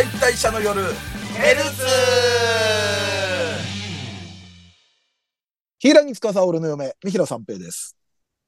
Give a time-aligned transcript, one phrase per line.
[0.00, 0.80] 解体者の夜
[1.34, 1.84] ヘルツ
[5.78, 7.94] 平木司俺の嫁、三平三平です。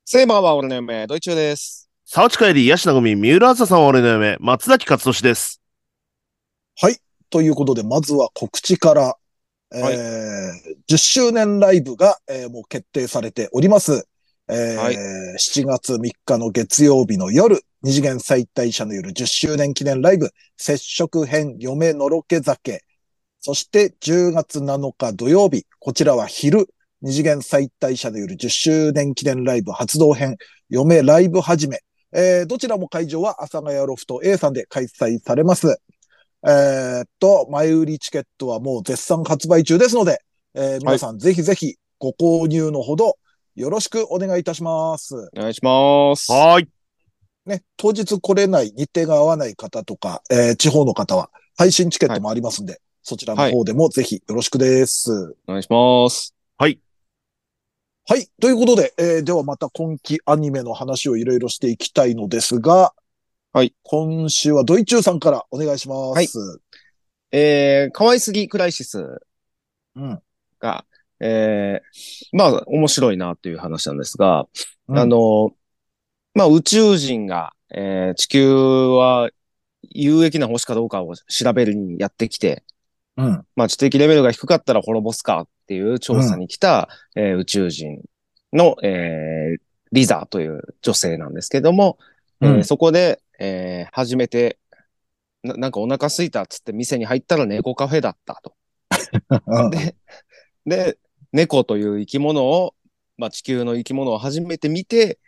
[0.06, 1.90] セーバーは俺の嫁、ドイチューです。
[2.06, 5.60] 沢地帰り、ヤシナゴミ、三浦朝さんは俺の嫁、松崎勝利です。
[6.80, 6.96] はい。
[7.28, 9.16] ということで、まずは告知から、
[9.74, 9.96] えーはい
[10.88, 14.06] 10周年ライブが、えーもう決定されております。
[14.48, 22.84] えーはい7月3日の月曜日の夜、二次元再退者の夜10周年記念ライブ、接触編嫁のろけ酒。
[23.40, 26.68] そして10月7日土曜日、こちらは昼、
[27.00, 30.36] 二次元再退者の夜10周年記念ライブ発動編、
[30.70, 31.80] 嫁ライブ始め。
[32.12, 35.76] えーどちらも会場は阿佐ヶ谷ロフト A さんで開催されます。
[36.46, 40.20] えーっと、前売りチケットはもう絶賛発売中ですので、
[40.54, 43.16] えー皆さんぜひぜひご購入のほど
[43.56, 45.16] よろしくお願いいたします。
[45.36, 46.30] お願いします。
[46.30, 46.81] はーい。
[47.46, 55.34] ね、当日来れない、日程が合わない方とか、えー地方の方は配信チケットもありますんで、そちらの方でもぜひよろしくです。
[55.46, 56.34] お願いします。
[58.04, 58.28] はい。
[58.40, 62.92] ということで、えーではまた今期アニメの話をいろいろしていきたいのですが、
[63.52, 63.74] はい。
[63.82, 65.98] 今週はドイチューさんからお願いします。
[65.98, 66.28] はい
[67.32, 69.20] えー、可愛すぎクライシス
[69.94, 70.22] うん。
[70.58, 70.84] が、
[71.20, 74.46] えー、まあ、面白いなという話なんですが、
[74.88, 75.52] うんあの、
[76.34, 79.30] まあ、宇宙人が、えー、地球は
[79.82, 82.64] 有益な星かどうかを調べるにやってきて、
[83.16, 83.46] うん。
[83.56, 88.02] まあ、知的レベルが低かったら滅ぼすかっていう調査に来た、えー宇宙人
[88.52, 89.62] の、えー
[89.94, 91.98] リザという女性なんですけども、
[92.40, 94.58] えーうんそこで、えー初めて
[95.42, 98.54] な、なんかお腹空いたっつって店に入ったら猫カフェだったと。
[99.70, 99.96] で、
[100.66, 100.98] で、
[101.32, 102.74] 猫という生き物を、
[103.16, 105.18] まあ、地球の生き物を初めて見て、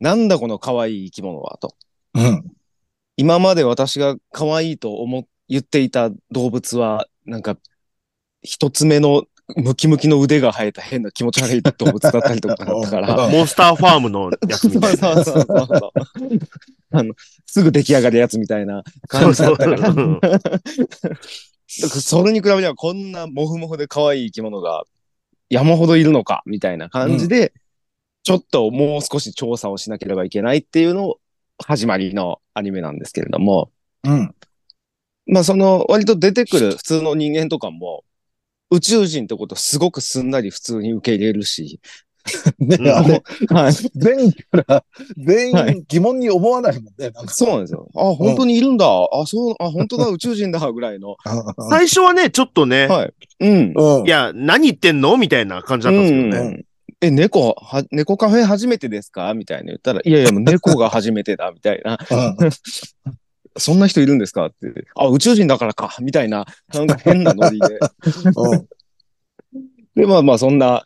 [0.00, 1.74] なんだこの可愛い生き物はと。
[2.14, 2.44] うん。
[3.16, 7.56] 今まで私が可愛いと思っ、言っていた動物は、なんか、
[8.42, 9.24] 一つ目の
[9.56, 13.28] ムキムキの腕が生えた変な気持ち悪い動物だったりとかだったから。
[13.32, 15.14] モンスターファームのやつみたいな。
[15.14, 15.92] そうそうそうそう。
[16.92, 17.14] あの、
[17.46, 19.92] すぐ出来上がるやつみたいな感じだったから。
[19.92, 20.20] そう
[21.82, 24.84] だからそれに比べればこんなモフモフで可愛い生き物が
[25.50, 27.52] 山ほどいるのかみたいな感じで、
[28.22, 31.20] ちょっともう少し調査をしなければいけないっていうのを
[31.64, 33.70] 始まりのアニメなんですけれども、
[34.04, 34.34] うん。
[35.26, 38.04] まあその割と出てくる普通の人間とかも
[38.70, 41.80] 宇宙人ってことすごくすんなり普通に受け入れるし、
[42.58, 44.84] ね、うん あれ、はい、全キャラ、
[45.16, 47.10] 全は員疑問に思わないもんね。
[47.10, 47.88] なんかそうなんですよ。
[47.94, 48.86] あ、本当にいるんだ。
[48.86, 51.16] あ、そう、あ、本当だ、 宇宙人だ、ぐらいの。
[51.70, 53.14] 最初はね、ちょっとね、はい。
[53.40, 53.72] うん。
[53.74, 54.06] うん。
[54.06, 55.16] いや、何言ってんの？
[55.16, 56.38] みたいな感じだったんですけどね。
[56.38, 56.64] うん
[57.00, 59.32] え、猫、は、猫カフェ初めてですか？
[59.34, 61.98] みたいな言ったら、いやいや、 もう猫が初めてだ、みたいな。
[62.10, 62.50] うん
[63.60, 64.46] そんな人いるんですか？
[64.46, 64.86] って。
[64.94, 67.78] あ、宇宙人だからか、みたいな、なんか変なノリで。
[68.36, 68.68] うん
[69.96, 70.84] で、まあまあ、そんな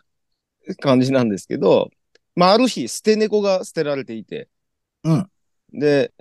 [0.80, 1.90] 感じなんですけど、
[2.34, 4.48] まあ、ある日、捨て猫が捨てられていて、
[5.04, 5.30] うん
[5.74, 6.12] で、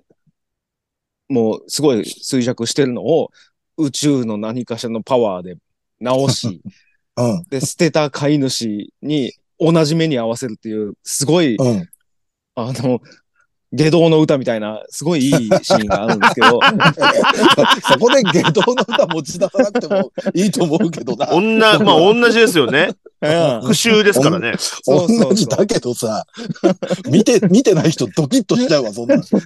[1.29, 3.31] もう、すごい衰弱してるのを、
[3.77, 5.55] 宇宙の何かしらのパワーで
[6.01, 6.61] 直し、
[7.15, 7.43] うん。
[7.49, 11.87] で、捨てた飼い主に同じ目に合わせるっていう、すごい、うん。
[12.55, 12.99] あの、
[13.73, 16.59] 下道の歌みたいな、すごいいいシーンがあるんですけど、
[17.87, 21.29] そこで下道の歌持ち出さなくてもいいと思うけどな。
[21.31, 22.89] 女、まあ同じですよね。
[23.21, 24.53] うん復讐ですからね。
[24.85, 26.25] 同じだけどさ、
[27.09, 29.21] 見て、見てない人ドキッとしちゃうわ、そんな。
[29.23, 29.37] す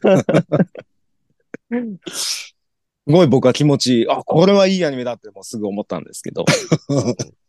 [3.05, 4.09] ごい僕は気持ちいい。
[4.09, 6.45] あ、これはいいアニメだってもうすぐ思ったんですけど。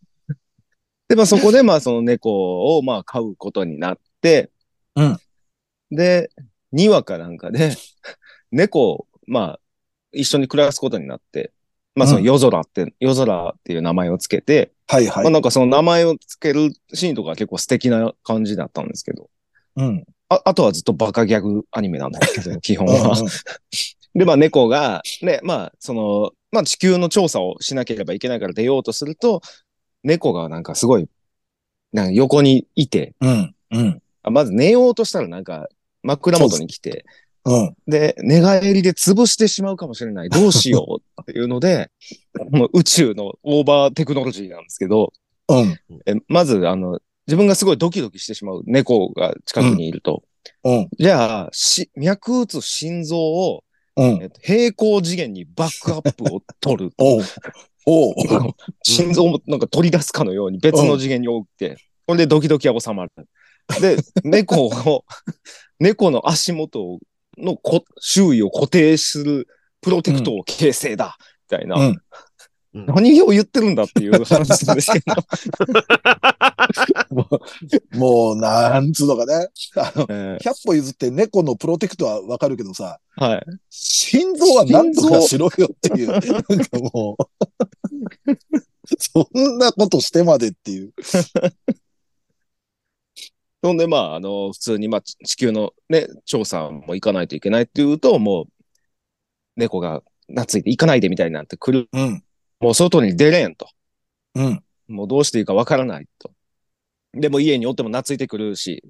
[1.08, 4.50] で、まあそこでまあその猫をまあ飼うことになって、
[4.94, 5.18] うん
[5.90, 6.30] で、
[6.72, 7.72] 2話かなんかで、
[8.50, 9.60] 猫をまあ
[10.12, 11.52] 一緒に暮らすことになって、
[11.94, 15.24] まあその夜空って、夜空っていう名前をつけて、はいはい。
[15.24, 19.30] まあなんかその名前をつけるシーンとか結構素敵な感じだったんですけど、
[19.76, 20.04] うん。
[20.28, 23.16] ああとはずっとバカギャグアニメなんですけど、 基本うんは。
[24.14, 29.40] で、まあ猫が、ね、まあその、まあ地球の調査をしなければいけないから出ようとすると、
[30.06, 31.08] 猫がなんかすごい、
[31.92, 33.54] なんか横にいて、うん。
[33.72, 34.02] うん。
[34.22, 35.68] あまず寝ようとしたらなんか
[36.02, 37.04] 枕元に来て、
[37.44, 37.74] うん。
[37.86, 40.30] で、寝返りで潰してしまうかもしれない。
[40.30, 41.90] どうしようっていうので、
[42.50, 45.12] もう宇宙のオーバーテクノロジーなんですけど、
[45.48, 45.80] うん。
[46.06, 50.22] えまず、あの、自分がすごいドキドキしてしまう猫が近くにいると。
[50.64, 50.88] うん。
[50.98, 53.64] じゃあ、し、脈打つ心臓を、
[53.96, 54.22] うん。
[54.22, 56.92] えっと、平行次元にバックアップを取る。
[56.98, 57.22] おう。
[58.82, 63.12] 心臓もなんか取り出すかのように別の次元に置いて、これでドキドキは収まる。
[63.80, 65.04] で、 猫を、
[65.78, 66.98] 猫の足元
[67.38, 69.48] のこ周囲を固定する
[69.80, 71.16] プロテクトを形成だ。
[71.48, 71.76] たいな。
[72.76, 75.14] うん何を言ってるんだっていう話なんですけど。
[77.98, 79.48] もう、なんつうのかね。
[79.76, 83.46] あの、え100歩譲って猫のプロテクトはわかるけどさ、ーはい。
[83.70, 86.08] 心臓はなんとかしろよっていう。
[86.08, 86.28] なんか
[86.92, 87.24] もう、
[88.98, 90.92] そんなことしてまでっていう。
[93.64, 98.46] そんで、まあ、あの、普通に、まあ、地球のね、調査も行かないといけないっていうと、もう、
[99.56, 101.88] 猫が懐いて行かないでみたいになってくる。
[101.92, 102.22] うん。
[102.60, 103.68] もう外に出れんと。
[104.34, 104.62] うん。
[104.88, 106.30] もうどうしていいかわからないと。
[107.12, 108.82] でも家におっても懐いてくるし、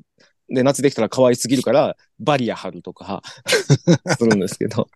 [0.48, 3.22] で、懐いてきたら可愛すぎるから、バリア張るとか、
[4.18, 4.88] するんですけど。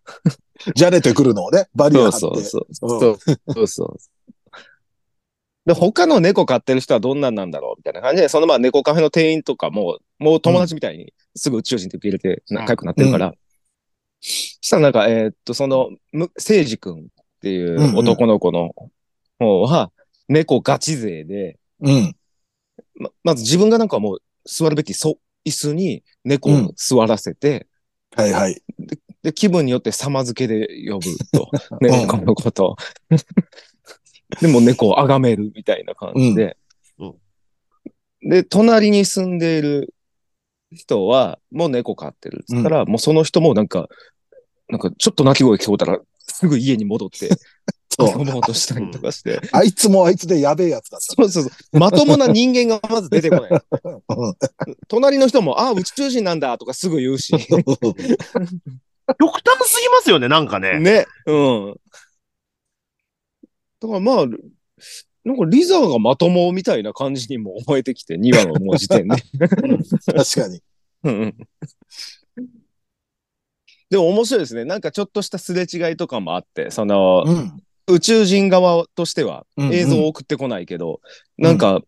[0.74, 2.18] じゃれてくるのをね、バリア張って。
[2.18, 2.92] そうそうそう。
[2.92, 3.16] うんそう
[3.54, 3.98] そうそう。
[5.66, 13.34] で、他の猫飼ってる人はどんなんなんだろうみたいな感じで、そのまあ猫カフェの店員とかも、もう友達みたいにすぐ宇宙人って受け入れて仲良くなってるから。
[14.20, 14.28] そ
[14.60, 18.74] したらなんか、えーっと、その、む聖司君っていう男の子の
[19.38, 19.90] 方は、
[20.28, 22.16] 猫ガチ勢で、うん。
[22.94, 27.66] ま、まず自分がなんかもう座るべきそ椅子に猫を座らせて、
[28.14, 28.62] はいはい。
[29.22, 31.50] で、気分によって様付けで呼ぶと。
[31.80, 32.76] 猫のこと。
[34.40, 36.56] でも猫を崇めるみたいな感じで。
[36.98, 37.14] うん
[38.22, 39.94] で、隣に住んでいる
[40.72, 43.88] 人は、もう猫飼ってるっつったら、もうその人もなんか、
[44.68, 45.98] なんかちょっと鳴き声聞こえたら、
[46.40, 47.28] すぐ家に戻って、
[47.90, 48.20] そう。
[48.20, 49.40] 飲もうとしたりとかして。
[49.52, 51.78] あいつもあいつでやべえやつだっそうそうそう。
[51.78, 53.50] まともな人間がまず出てこない。
[53.50, 53.62] た。
[54.16, 54.34] うん
[54.88, 57.32] 隣の人も、あ、宇宙人なんだとかすぐ言うし。
[57.32, 57.68] 極端
[59.68, 60.80] すぎますよね、なんかね。
[60.80, 61.06] ね。
[61.26, 61.74] うん。
[63.80, 64.26] だからまあ、
[65.24, 69.16] なんかリザーがまともみたいな感じにも思えてきて、2話のもう時点で。
[70.06, 70.62] 確かに。
[71.04, 71.34] うん
[73.90, 74.64] でも面白いですね。
[74.64, 77.62] なんかちょっとしたすれ違いとかもあって、その、うん。
[77.88, 81.00] 宇宙人側としてはうんうん映像を送ってこないけど、
[81.38, 81.82] なんか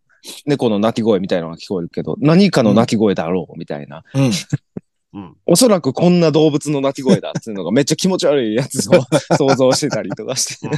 [0.46, 4.02] 猫の鳴き声みたいなのが聞こえるけど、何かの鳴き声だろうみたいな。
[4.14, 4.30] うん。
[5.14, 5.36] うん。
[5.46, 9.04] おそらくこんな動物の鳴き声だっていうのがめっちゃ気持ち悪いやつを
[9.36, 10.68] 想像してたりとかして、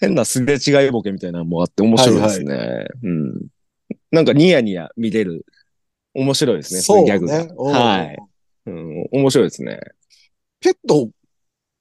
[0.00, 2.86] 変なすれ違いボケみたいなのもあって面白いですね。
[3.02, 3.46] うん。
[4.10, 5.46] なんかニヤニヤ見れる。
[6.14, 6.80] 面白いですね。
[6.80, 7.42] そういうギャグが。
[7.42, 8.18] うんはい。
[8.66, 9.08] うん。
[9.12, 9.80] 面白いですね。
[10.60, 11.10] ペット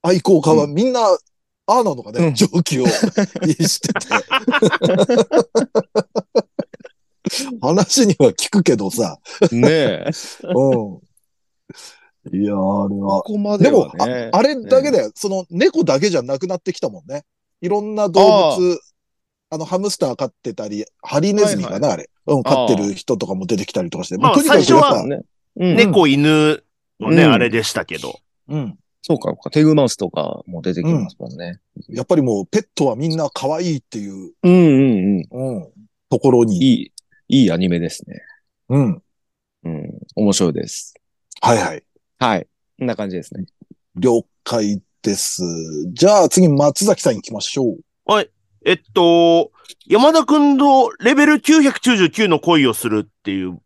[0.02, 4.00] 愛好家はみんな、ああなのかね、うん上気を してて。
[7.62, 9.18] 話には聞くけどさ。
[9.52, 10.06] ねえ。
[10.54, 11.00] うん。
[12.32, 13.24] いやー、あれこは。
[13.24, 14.30] こまででもは、ね。
[14.34, 15.12] ああれだけだよ。
[15.16, 17.24] その猫だけじゃなくなってきたもんね。
[17.62, 18.80] いろんな動物、
[19.50, 22.10] あの、ハムスター飼ってたり、ハリネズミかな、あれ。
[22.28, 24.18] うん、飼ってる人とかも出てきたりとかして。
[24.18, 25.22] まあもうとにかく最初はね。
[25.56, 25.76] うん。
[25.76, 26.64] 猫、犬
[27.04, 28.20] のね、うんあれでしたけど。
[28.50, 28.78] うん。
[29.02, 31.60] そうか、テグマウスとかも出てきますもんね。
[31.90, 35.58] やっぱりもうペットはみんな可愛いっていう、うんうんうん。
[35.58, 35.68] うん、
[36.10, 36.58] ところに。
[36.58, 36.92] いい、
[37.28, 38.22] いいアニメですね。
[38.70, 39.02] うん。
[39.64, 40.00] うん。
[40.16, 40.94] 面白いです。
[41.42, 41.84] はいはい。
[42.20, 42.48] はい。
[42.80, 43.46] こんな感じですね。
[43.96, 45.44] 了解です。
[45.94, 47.80] じゃあ次、松崎さん行きましょう。
[48.66, 49.52] えっと、
[49.86, 53.60] 山田くんとレベル999の恋をするっていう。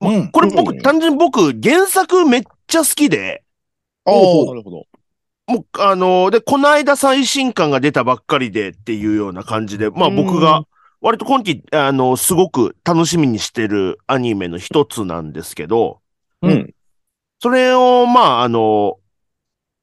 [0.00, 2.42] まうんこれ僕、うん単純に僕、原作めっ
[2.74, 3.44] ちゃ好きで、
[4.04, 4.86] あほうほうなるほど。
[5.46, 10.62] もう、あので、この間最新刊が出たばっかりでっていうような感じで、まあうん僕が、
[11.00, 16.00] 割と今期、あの、すごく楽しみにしてるアニメの一つなんですけど、
[16.42, 16.74] ううんん。
[17.40, 18.98] それを、まあ、あの、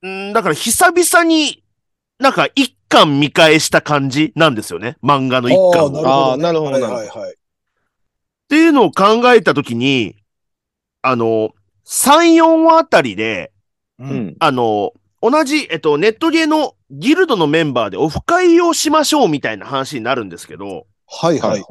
[0.06, 1.64] んだから久々に
[2.18, 4.98] なんか一巻見返した感じなんですよね。
[5.04, 6.08] 漫画の一巻を。
[6.08, 7.34] あーあなるほどなるほどはいはいはい。
[7.34, 7.36] っ
[8.50, 10.16] ていうのを考えたときに、
[11.04, 11.52] あの、
[11.84, 13.52] 3、4話あたりで、
[14.00, 14.04] う。
[14.04, 14.36] うんん。
[14.40, 21.52] あの、同じ、えっと、ネットゲーのギルドのメンバーでオフ会をしましょうみたいな話になるんですけど、はいはい。
[21.52, 21.64] はい。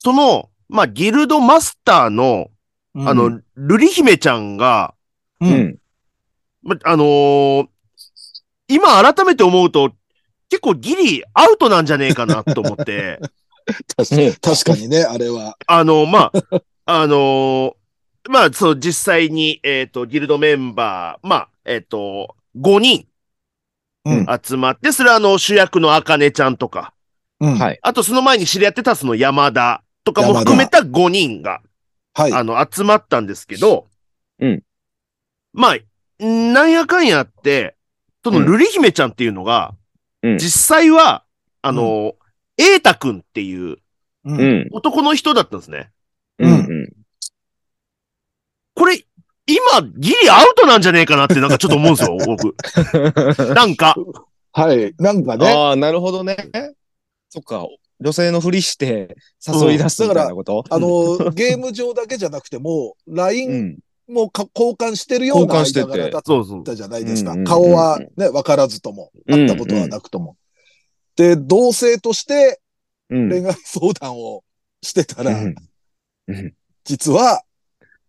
[0.00, 2.48] その、まあ、ギルドマスターの、
[2.94, 4.94] うんあの、、ルリ姫ちゃんが、
[5.40, 5.46] う。
[5.46, 5.78] うんん。
[6.62, 7.68] ま、あのー
[8.68, 9.92] 今改めて思うと、
[10.48, 13.18] 結構ギリアウトなんじゃねえかなと思って、
[13.96, 15.56] 確 か確かにね、あれは。
[15.66, 17.74] あの、まあ、あのー
[18.28, 23.06] まあ、そう、実際に、えっ、と、ギルドメンバー、まあ、えっ、と、5人
[24.04, 26.92] うん集まって、それはあの、主役のあかねちゃんとか、
[27.40, 27.58] うん。
[27.58, 27.78] はい。
[27.82, 31.60] あとその前に知り合ってたその山田とかも含めた5人が、
[32.14, 32.32] はい。
[32.32, 33.88] あの、集まったんですけど、
[34.40, 34.62] うん。
[35.52, 35.76] まあ、
[36.18, 37.76] なんやかんやあって、
[38.24, 39.74] そのルリ姫ちゃんっていうのが、
[40.22, 41.24] うん実際は、
[41.62, 42.14] あの、
[42.56, 43.78] 瑛太くんっていうう。
[44.24, 44.68] うんん。
[44.70, 45.90] 男の人だったんですね。
[46.38, 46.92] うん。
[48.76, 48.82] うん。
[48.82, 49.04] これ、
[49.46, 53.54] 今、ギリアウトなんじゃねえかなってなんかちょっと思うんですよ、 僕。
[53.54, 53.96] なんか、
[54.52, 54.94] はい。
[54.98, 56.36] なんかね、ああ、なるほどね。
[57.28, 57.66] そっか。
[58.00, 63.78] 女性のふりして誘い出すみたいなこと、あの、ゲーム上だけじゃなくても、う LINE ん。
[64.08, 66.64] もか交換してるような交換してて間柄だっ。
[66.64, 67.44] たじゃないですかうんうん。
[67.44, 70.36] 顔はね、わからずとも、会ったことはなくとも。
[71.16, 72.60] で、同性として
[73.12, 73.28] うん。
[73.28, 74.42] 恋愛相談を
[74.82, 75.54] してたら、うん
[76.28, 77.44] うん実は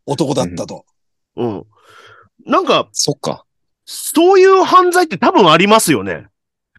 [0.06, 0.86] 男だったと。
[1.36, 1.66] うん。
[2.46, 3.46] なんか、そっか。
[3.86, 6.28] そういう犯罪って多分ありますよね。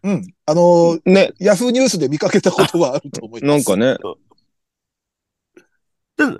[0.03, 0.33] うん。
[0.45, 3.51] あの、ね、ヤフーニュースで見かけたことはあると思います。
[3.51, 3.97] なんかね。
[6.17, 6.37] で、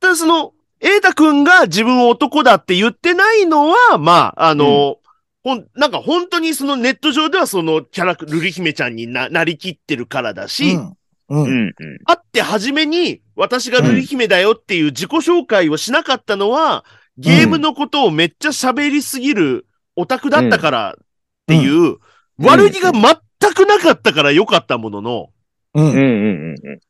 [0.00, 4.98] でその、瑛太くんが自分を男だって言ってないのは、まあ、あの、
[5.44, 10.96] ほん、なんか本当にそのネット上ではそのキャラク、ルリ姫ちゃんにな、なりきってるからだし、うん。
[11.28, 11.44] うん。
[11.44, 11.74] うん。
[12.04, 16.84] 会って初めに私がルリ姫だよっていう自己紹介をしなかったのは、
[17.18, 21.04] ゲームのことをめっちゃ喋りすぎるオタクだったからっ
[21.46, 21.98] ていう、
[22.38, 25.30] 悪気が全くなかったから良かったものの、
[25.74, 25.82] う。
[25.82, 25.96] うんん。
[25.96, 26.54] うん。
[26.62, 26.80] うん。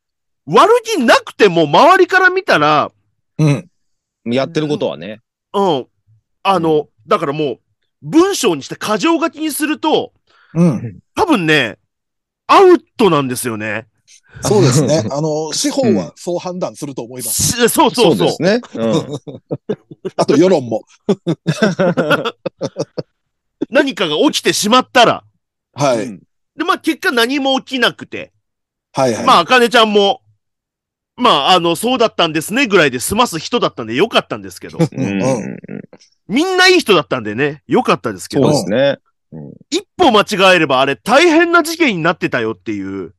[0.47, 2.91] 悪気なくても周りから見たら、
[3.39, 3.71] うん。
[4.25, 4.35] うん。
[4.35, 5.21] やってることはね。
[5.53, 5.87] うん。
[6.43, 7.61] あの、だからもう、
[8.03, 10.13] 文章にして過剰書きにすると、
[10.55, 10.99] うん。
[11.15, 11.79] 多分ね、
[12.47, 13.87] アウトなんですよね。
[14.41, 15.05] そうですね。
[15.12, 17.43] あの、司法はそう判断すると思います。
[17.43, 18.29] しそうそうそう。
[18.29, 18.61] ですね。
[18.75, 18.93] うん。
[20.17, 20.85] あと世論も。
[23.71, 25.23] 何かが起きてしまったら。
[25.75, 26.07] はい。
[26.07, 26.23] うん
[26.57, 28.33] で、まあ結果何も起きなくて。
[28.93, 29.25] はいはい。
[29.25, 30.21] まあ、あかねちゃんも、
[31.17, 34.79] まあ、あの、そうだったんですねぐらいで済ます人だったんでよかったんですけど。
[34.79, 35.23] うん。
[35.23, 35.59] うん。
[36.29, 38.99] みんないい人だったんでね、よかったですけそうど、ですね。
[39.71, 43.15] 一歩間違えればあれ大変な事件になってたよっていう。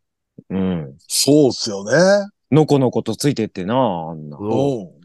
[0.50, 0.96] うん。
[1.08, 2.30] そうっすよね。
[2.52, 4.38] のこのことついてってな、あんな。
[4.38, 5.04] うん。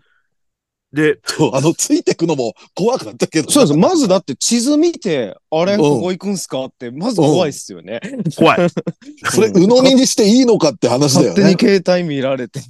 [0.92, 1.18] で、
[1.52, 3.50] あの、ついてくのも怖かったけど。
[3.50, 3.78] そうです。
[3.78, 8.00] まずだって地図見て、あれ、うんここ行くんすかって、まず怖いっすよね。
[8.37, 8.70] 怖い。
[9.30, 11.80] それ、鵜呑みにしていいのかって話だよ勝手にね。
[11.82, 12.61] 携帯見られて、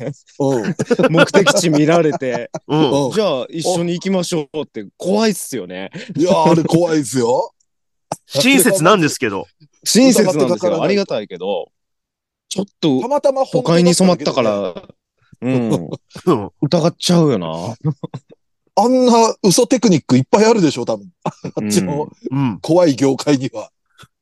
[0.40, 0.74] うん。
[1.10, 2.50] 目的地見られて、
[3.14, 5.90] じゃあ一緒に行きましょうって怖いっすよね。
[6.16, 7.52] いやー、あれ怖いですよ。
[8.26, 9.46] 親切なんですけど。
[9.84, 10.82] 親切なんですよ。
[10.82, 11.68] ありがたいけど、
[12.48, 14.74] ちょっとたまたま都会に染まったから、
[15.40, 16.50] うん、うん。
[16.62, 17.74] 疑っちゃうよな。
[18.76, 21.08] あんな嘘テクニックいっぱいあるでしょ、多分。
[21.24, 22.58] あっちうんのうん。
[22.60, 23.70] 怖い業界には。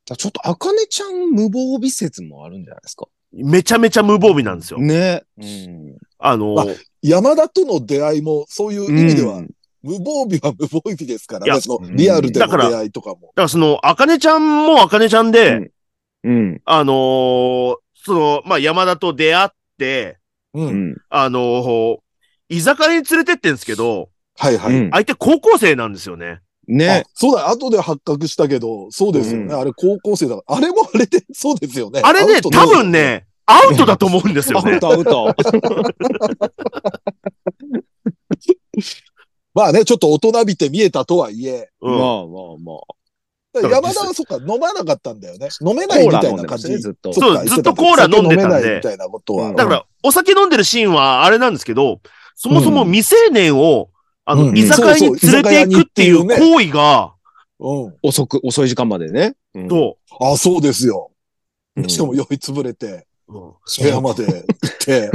[0.04, 3.06] ちょっと、あかねちゃん無防備説もあるんじゃないですか。
[3.32, 4.78] めちゃめちゃ無防備なんですよ。
[4.78, 5.22] ね。
[5.38, 5.96] うん。
[6.18, 6.66] あの、あ
[7.02, 9.50] 山田との出会いも、そういう意味では、うん
[9.82, 11.60] 無防備は無防備ですからいやね。
[11.60, 13.20] そのリアルでのだから出会いとかも。
[13.20, 15.70] だからその、あかねちゃんもあかねちゃんで、うん
[16.24, 16.62] うん。
[16.64, 19.48] あのーその、まあ、山田と出会っ
[19.78, 20.18] て、
[20.54, 20.62] う。
[20.62, 20.96] うんん。
[21.10, 21.98] あのー
[22.48, 24.08] 居酒屋に連れてってんですけど、
[24.38, 24.74] はいはい。
[24.74, 26.38] うん相手高校生なんですよね。
[26.68, 27.10] ねあ。
[27.14, 29.46] そうだ、後で発覚したけど、そうですよね。
[29.46, 30.56] うんあれ高校生だから。
[30.56, 32.02] あれもあれで、 そうですよね。
[32.04, 32.92] あれね、多分。
[32.92, 34.80] ね、アウトだと思うんですよねアウ。
[34.80, 35.34] ト アウト。
[39.54, 42.95] まあね、ちょっと大人びて見えたとはいえ、うんまあまあまあ。
[43.60, 45.48] 山田はそっか、飲まなかったんだよね。
[45.60, 46.70] 飲めないみたいな感じ。
[46.70, 49.50] ねずっとそうずっとコーラ飲んでたんでみたいなことは。
[49.50, 52.00] うんだから、お酒飲んでるシーンはあれなんですけど、
[52.34, 53.90] そもそも未成年を、
[54.24, 57.14] あの、うん居酒屋に連れていくっていう行為が、
[57.58, 57.94] うん。
[58.02, 59.34] 遅く、遅い時間までね。
[59.54, 61.10] うんと、あ、そうですよ。
[61.76, 65.10] うんしかも酔いつぶれて、うん部屋まで行って、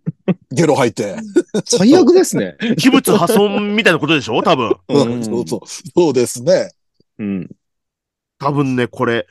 [0.50, 1.16] ゲロ吐いて。
[1.64, 2.56] 最悪ですね。
[2.78, 4.76] 器物破損みたいなことでしょ多分。
[4.88, 5.60] うん、そうそう。
[5.94, 6.70] そうですね。
[7.18, 7.50] うん。
[8.38, 9.26] 多分ね、これ、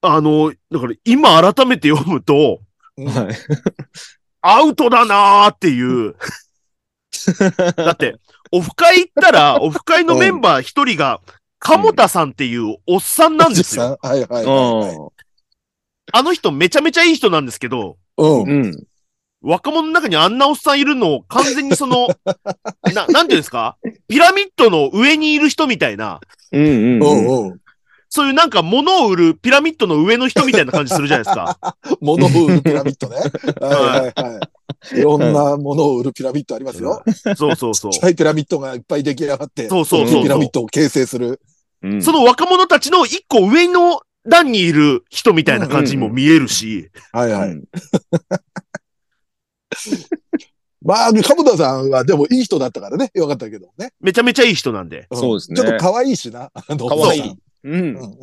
[0.00, 2.60] あの、だから今改めて読むと、
[2.96, 3.34] うんはい。
[4.40, 6.14] アウトだなーっていう。
[7.76, 8.16] だって、
[8.52, 11.20] オフ会行ったら、 オフ会のメンバー一人が、
[11.58, 13.98] 鴨田さんっていうおっさんなんですよ。
[14.02, 14.96] はいはいはいはい。
[16.12, 18.68] あの人めちゃめちゃいい人なんですけど、うんう。
[18.68, 18.86] ん。
[19.40, 22.08] 若者の中にあんなおっさんいるのを完全にその、
[22.94, 23.78] な、なんていうんですか？
[24.08, 26.20] ピラミッドの上にいる人みたいな、
[26.52, 26.62] うん。
[26.62, 27.00] うん。
[27.00, 27.60] ううん。
[28.14, 31.76] そういうなんか物を売るピラミッドの上の人みたいな感じするじゃないですか。
[32.00, 33.16] 物を売るピラミッドね。
[33.16, 34.40] はいはいは
[34.94, 35.00] い。
[35.00, 37.02] いろんなものを売るピラミッドありますよ。
[37.36, 38.00] そうそうそうちっ。
[38.00, 41.40] ちゃいピラミッドがいっぱい出来上がって、そうそうそうピラミッドを形成する。
[41.82, 47.48] うんその若者たちの一個上の段にいる人みたいな感じにも見えるし、はいはい。
[47.48, 47.64] うん
[50.84, 53.10] まあ、鴨田さんはでもいい人だったからね。
[53.14, 53.92] よかったけどね。
[54.00, 56.52] めちゃめちゃいい人なんで、んそうですねちょっと可愛いしな。
[56.54, 57.96] 可愛いうん。
[57.96, 58.18] うん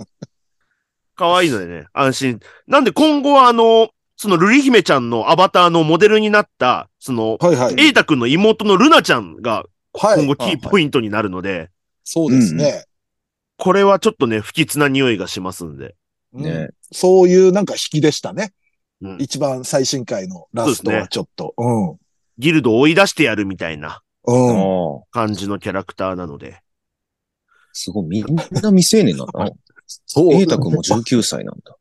[1.13, 2.39] 可愛いのでね、安心。
[2.65, 7.75] なんで今後はあの、そのルリ姫ちゃんのアバターのモデルになった、その、はいはい。
[7.77, 10.19] エイタ君の妹のルナちゃんがはい。
[10.19, 11.69] 今後キーポイントになるので、
[12.03, 12.85] そうですね。
[13.57, 15.95] これはちょっとね、不吉な匂いがしますんで。
[16.33, 18.53] うんねそういうなんか引きでしたね。
[19.01, 21.53] うん一番最新回のラストはちょっと。
[21.57, 21.97] うん。
[22.37, 25.01] ギルドを追い出してやるみたいなうん。
[25.11, 26.61] 感じのキャラクターなので。
[27.73, 29.51] すごい、みんな未成年なんだな。
[30.05, 30.31] そう。
[30.33, 31.75] 瑛太くんも19歳なんだ。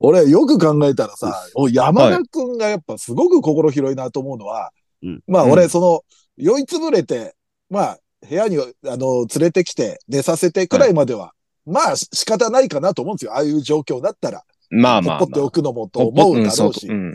[0.00, 4.70] 俺よく考えたらさ、お山田くんがやっぱすごく心広いなと思うのは、
[5.02, 6.02] うんまあうん俺その、
[6.36, 7.34] 酔いつぶれて、
[7.68, 11.32] まあ部屋にあの連れてきて寝させてくらいまでは、
[11.66, 13.34] まあ仕方ないかなと思うんですよ。
[13.34, 14.42] ああいう状況だったら。
[14.70, 15.50] まあまあ、ほっぽっておまあ。
[15.50, 16.88] くのもと思うだろうし。
[16.88, 17.14] ん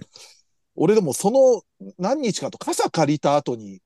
[0.75, 1.61] 俺でもその
[1.97, 3.79] 何日かと傘借りた後に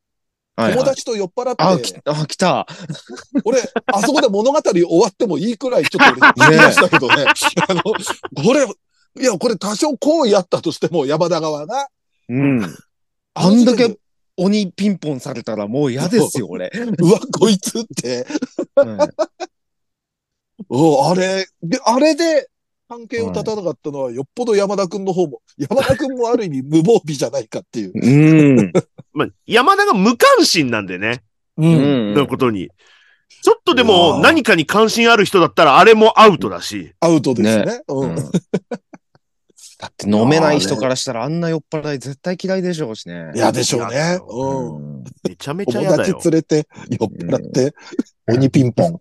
[0.59, 2.67] はいはい友達と酔っ払って、あ、きあ、来た。
[3.45, 7.25] 俺、あそこで物語終わってもいいくらいちょっと俺、聞きましたけどね。
[7.69, 7.93] あの、こ
[8.53, 8.65] れ、
[9.21, 11.87] いや、これ多少行為あったとしても、山田側が。
[12.27, 12.75] うん。
[13.35, 13.97] あんだけ
[14.35, 16.69] 鬼ピンポンされたらもう嫌ですよ、俺。
[16.99, 18.27] うわ、こいつって。
[20.67, 22.49] おあれ、で、あれで、
[22.89, 27.91] 関係を立たなかったのは、よっぽど山田くんの方も、 山田くんもある意味無防備じゃないかっていう。
[27.93, 28.73] うん。
[29.13, 31.21] まあ、山田が無関心なんでね。
[31.57, 31.65] う。
[31.65, 32.13] うんん。
[32.15, 32.69] のことに。
[33.43, 36.93] ちょっとでもー何かに関心ある人だったらあれもアウトだし。
[36.99, 37.81] アウトですね。
[37.87, 38.15] ううんん。
[39.77, 43.31] だって飲めない人からしたらあんな酔っ払い絶対嫌いでしょうしね。
[43.35, 44.19] いや、でしょうね。
[44.27, 45.01] ううん。
[45.01, 45.03] ん。
[45.23, 46.19] めちゃめちゃ友達嫌だよ。
[46.23, 47.73] 連れて、酔っ払って、
[48.27, 48.99] 鬼ピンポン。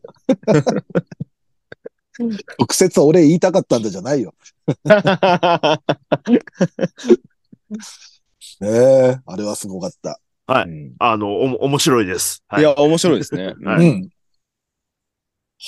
[2.19, 4.35] 直接俺言いたかったんだじゃないよ。
[8.61, 10.21] ねえ、あれはすごかった。
[10.47, 12.43] はいうんあの、おも、面白いです。
[12.49, 13.49] はいいや、面白いですね。
[13.49, 14.09] は うんん。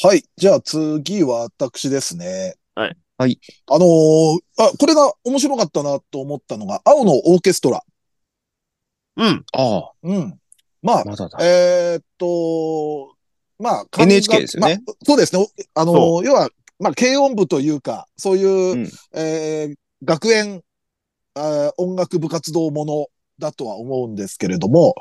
[0.02, 0.25] はい。
[0.37, 2.54] じゃあ次は私ですね。
[2.75, 2.97] はい。
[3.19, 3.38] はい。
[3.66, 7.85] あのーあ、これが面白かったなと思ったのが、青のオーケストラ。
[9.16, 9.45] うん。
[9.52, 10.40] ああ、うん。
[10.83, 11.38] まあ、まだだ。
[11.42, 13.10] えーっと、
[13.61, 14.83] まあ、NHK ですよね。
[14.87, 15.46] まあそうですね。
[15.75, 18.88] あの要は、まあ、軽音部というか、そういう、うん。
[19.14, 20.62] えー学園、
[21.35, 23.07] あー音楽部活動もの
[23.38, 24.94] だとは思うんですけれども、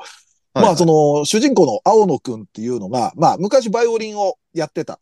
[0.52, 5.00] まあ、その、主人公の青野くんっていうのが、まあ、昔バイオリンをやってた。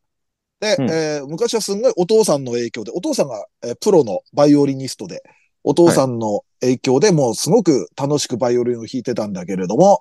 [0.61, 0.91] で、うん。
[0.91, 5.23] えー昔はすんごいお父さんの影響で、お父さんが、えープロのバイオリニストで、
[5.65, 10.01] お父さんの影響でもうすごく楽しくバイオリンを弾いてたんだけれども、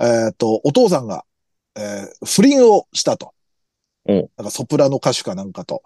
[0.00, 1.24] えっ、と、お父さんが、
[1.78, 3.32] えー不倫をしたと。
[4.06, 5.82] おなんかソプラノ歌手かなんかと。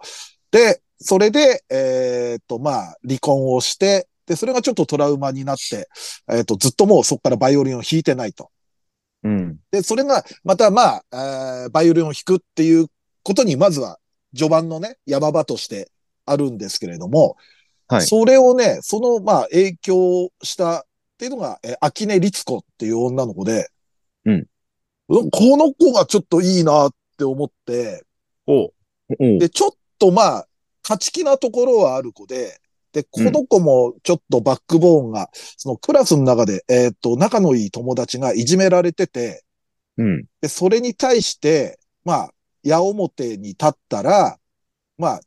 [0.51, 5.89] で、それで、えっ、と、まあ、離婚をして、で、それがちょっとトラウマになって、
[6.31, 8.49] えっ、と、ずっともうそこからバイオリンを弾いてないと。
[9.23, 9.57] うん。
[9.71, 12.87] で、それが、またまあ、えーバイオリンを弾くっていう
[13.23, 13.99] ことに、まずは、
[14.35, 15.91] 序盤のね、山場として
[16.25, 17.35] あるんですけれども、
[17.87, 18.01] はい。
[18.03, 20.83] それをね、その、まあ、影響したっ
[21.17, 23.69] ていうのが、えー、秋根律子っていう女の子で、
[24.25, 24.47] うんうん。
[25.07, 28.05] この子がちょっといいなって思って、
[29.37, 30.47] で、ちょっとまあ、
[30.83, 32.59] 勝ち気なところはある子で、
[32.93, 39.43] で、この子もちょっとバックボーンが、そのクラスの中で、えーっと、仲のいい友達がいじめられてて、
[39.97, 40.25] うん。
[40.41, 44.37] で、それに対して、まあ、矢面に立ったら、
[44.97, 45.21] まあ、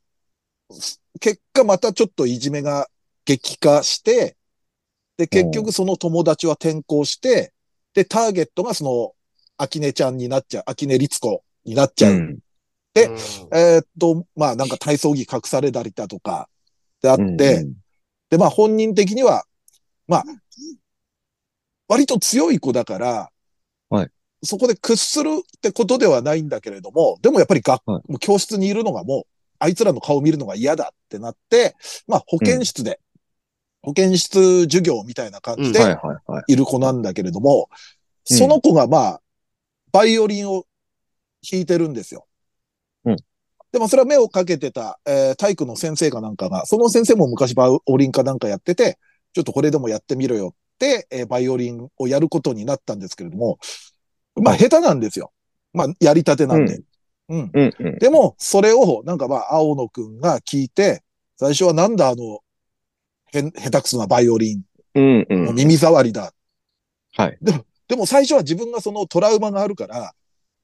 [0.70, 2.88] す結果またちょっといじめが
[3.24, 4.36] 激化して、
[5.16, 7.52] で、結局その友達は転校して、
[7.94, 9.12] で、ターゲットがその、
[9.56, 12.12] 秋音ちゃんになっちゃう、秋音律子になっちゃう。
[12.12, 12.38] うん。
[12.94, 13.14] でうん。
[13.52, 16.48] えーっと、まあなんか体操着隠されたりだとか、
[17.02, 17.74] であって、うん
[18.30, 19.44] で、まあ本人的には、
[20.08, 20.24] まあ、
[21.88, 23.30] 割と強い子だから、
[23.88, 24.10] はい。
[24.42, 29.22] そこで屈するってことではないんだけれども、でもやっぱり学、はもう教室にいるのがもう、
[29.58, 33.00] あいつらの顔を見るのが嫌だってなって、まあ保健室で、
[33.82, 37.68] 保健室授業みたいな感じうんではいる子なんだけれども、
[38.30, 38.36] うん。
[38.36, 39.20] その子がまあ、
[39.96, 40.66] バイオリンを
[41.50, 42.26] 弾いてるんですよ。
[43.06, 43.16] うん
[43.72, 48.98] でもそれは目をかけてた、えー体育の先生かなんかが、その先生も昔バイオリンかなんかやってて、
[49.35, 53.59] ちょっとこれでもやってみろよって、えーバイオリンをやることになったんですけれども、
[54.37, 55.32] まあ下手なんですよ。
[55.74, 56.80] まあやりたてなんで。
[57.28, 57.50] うん。
[57.52, 57.98] うんうん。
[57.98, 61.02] でも、それを、なんかまあ、青野くんが聞いて、
[61.37, 62.40] 最初はなんだあの、
[63.32, 64.62] へん、下手くそなバイオリン、
[64.94, 66.32] うんうん耳障りだ。
[67.16, 67.38] はい。
[67.42, 67.64] でも
[68.07, 70.12] 最初は自分がそのトラウマがあるから、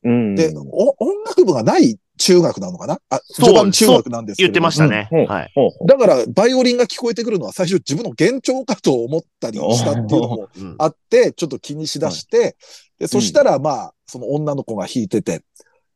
[0.04, 0.34] うん。
[0.34, 2.98] で、お音楽部がない中学なのかな？
[3.08, 4.46] あ、そう序盤中学なんですけど。
[4.48, 5.08] 言ってましたね。
[5.12, 5.52] うんはい。
[5.86, 12.56] だから、バイオリンが聞こえてくるのは最初自分の幻聴かと思ったりしたっていうのもうんあって、ちょっと気にしだして、
[12.98, 15.42] で、そしたらまあ、その女の子が弾いてて、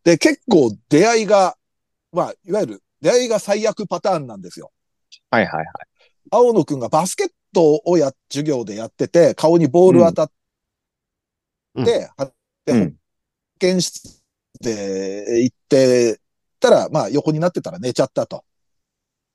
[0.04, 1.56] で、結構出会いが、
[2.12, 4.70] まあ、いわゆる出会いが最悪パターンなんですよ。
[5.30, 5.66] はいはいはい。
[6.30, 10.30] 青野くんがバスケットをや、授業でやってて、顔にボール当たっ
[11.76, 11.84] うん
[12.16, 12.32] 保
[13.58, 14.22] 健室
[14.60, 16.20] で行って
[16.60, 18.44] たら、まあ横になってたら寝ちゃったと。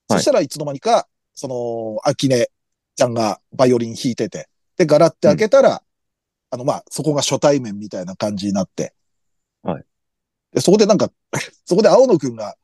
[0.09, 2.49] そしたらいつの間にか、その、アキネ
[2.95, 5.81] ちゃんがバイオリン弾いてて、で、ガラって開けたら、
[6.49, 8.93] あの、まあ、そこが初対面みたいな感じになって。
[9.63, 9.85] はい。
[10.53, 11.11] で、そこでなんか、
[11.65, 12.55] そこで青野くんが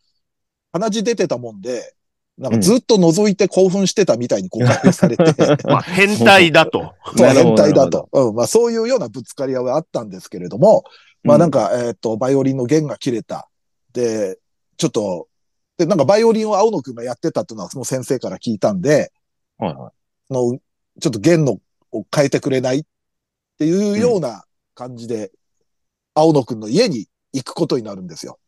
[0.73, 1.95] 鼻血出てたもんで、
[2.37, 5.23] なんかずっと覗いて興奮してたみたいに誤解をされて、
[5.65, 6.93] まあ、変態だと。
[7.15, 8.09] 変態だと。
[8.11, 8.35] うん。
[8.35, 10.83] まあそういうようなぶつかり合いはあったんですけれども、
[11.23, 13.49] まあなんか、えっ、と、バイオリンの弦が切れた。
[13.91, 14.37] で、
[14.77, 15.27] ちょっと、
[15.77, 19.11] で、なんかバイオリンを青野くんがやってたっていうのはその先生から聞いたんで、
[19.57, 19.91] はいは
[20.27, 20.59] その、
[21.01, 21.59] ちょっと弦の
[21.91, 22.83] を変えてくれないっ
[23.57, 24.45] ていうような
[24.75, 25.31] 感じで、
[26.13, 28.39] 青野くんの家に行くことになるんですよ。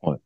[0.00, 0.20] はい。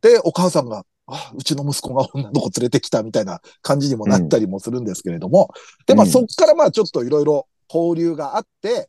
[0.00, 5.50] で、お母さんが、あ、うちの息子が女の子連れてきたみたいな感じにもなったりもするんですけれども、
[5.86, 8.88] で、まあうんそっからまあちょっといろいろ交流があって、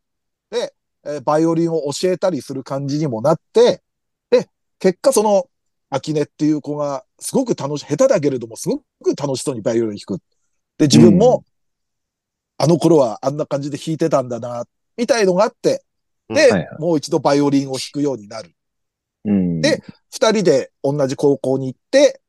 [0.49, 0.73] で、
[1.05, 3.81] えーバイオリンを教えたりする感じにもなって、
[4.29, 5.47] で、結果その、
[5.89, 10.21] アキネっていう子がすごく楽し、下手だけれどもすごく楽しそうにバイオリン弾く。
[10.77, 11.43] で、自分も、
[12.57, 14.65] あの頃はあんな感じで弾いてたんだな、
[14.97, 15.83] みたいのがあって、
[16.29, 16.67] で、はいはい。
[16.79, 18.55] もう一度バイオリンを弾くようになる。
[19.25, 19.29] い。
[19.29, 19.62] うん。
[19.62, 19.81] で、
[20.12, 22.21] 二人で同じ高校に行って、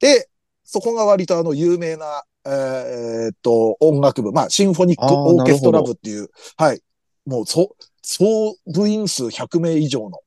[0.00, 0.28] で、
[0.64, 6.80] そこが割とあの有名な、えーえーっと、音楽部、まあ、シンフォニックオーケストラ部っていう、はい。
[7.24, 10.18] もう、そ、総部員数100名以上の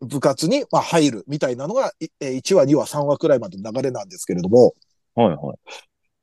[0.00, 4.74] 部活に、まあ、入るみたいなのが、いえー1話、2話、3話くらいまでの流れなんですけれども、
[5.14, 5.56] はいはい。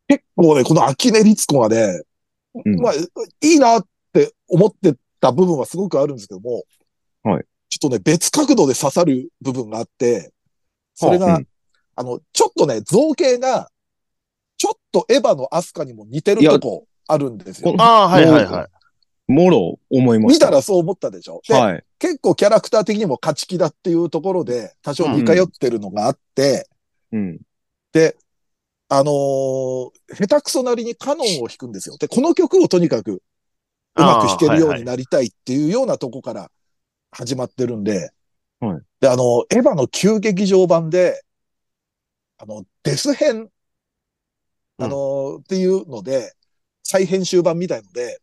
[0.08, 2.02] 結構ね、この秋根律子がね、
[2.66, 6.64] うんまあ、いいなって思ってた部分はすごくあるんですけども、
[7.24, 7.46] はい。
[7.72, 10.34] ちょっとね、別角度で刺さる部分があって、
[10.94, 11.48] それが、はあうん
[11.94, 13.70] あの、ちょっとね、造形が、
[14.58, 17.78] ちょっとエヴァのアスカにも似てるとこあるんですよこ。
[17.80, 19.32] ああ、はいはいはい。
[19.32, 20.48] もろ思いました。
[20.48, 21.42] 見たらそう思ったでしょ？
[21.48, 21.84] で、はい。
[22.00, 26.68] 結構キャラクター的にも勝ち気だっていうところで、多少似通ってるのがあって、
[27.12, 27.40] うん。
[27.94, 28.18] で、
[28.90, 31.98] あのー下手くそなりにカノンを弾くんですよ。
[31.98, 33.22] で、この曲をとにかく
[33.96, 36.52] うまく弾けるようになりたいっていうようなとこから
[37.12, 38.12] 始まってるんで、
[38.60, 41.24] はいで、あの、エヴァの旧劇場版で、
[42.38, 43.50] あの、デス編、
[44.78, 46.34] あの、っていうので、
[46.84, 48.20] 再編集版みたいので、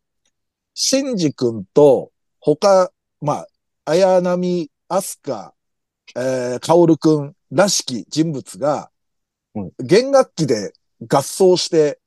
[0.74, 3.48] シンジ君と、他、まあ、
[3.87, 5.53] 綾波、アスカ、
[6.14, 8.90] えー、カオル君らしき人物が
[9.55, 10.72] はい、弦楽器で
[11.09, 11.98] 合奏して、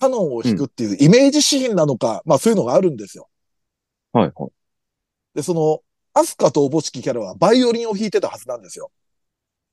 [0.00, 3.28] カノンを弾くっていうイメージシーンなのか、まあそういうのがあるんですよ。
[4.12, 4.50] はいはい。
[5.34, 5.80] で、その、
[6.18, 8.90] アスカとおぼしきキャラはバイオリンを弾いてたはずなんですよ。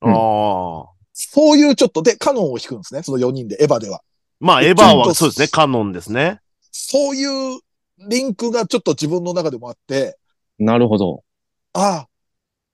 [0.00, 0.96] ああ。
[1.12, 3.02] そういうちょっとで、カノンを弾くんですね。
[3.02, 4.02] その4人で、エヴァでは。
[4.38, 6.40] まあ、エヴァはそうですね、カノンですね。
[6.70, 7.60] そういう
[8.08, 10.18] リンクがちょっと自分の中でもあって、
[10.58, 11.24] なるほど。
[11.72, 12.06] あ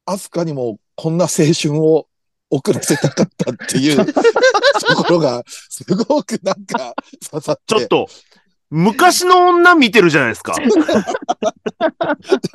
[0.07, 2.09] あ、アスカにもこんな青春を
[2.51, 6.95] 送らせたかったっていう ところが、すごくなんか
[7.31, 7.63] 刺さって。
[7.67, 8.09] ちょっと、
[8.75, 10.55] 昔の女見てるじゃないですか。
[10.59, 10.65] だ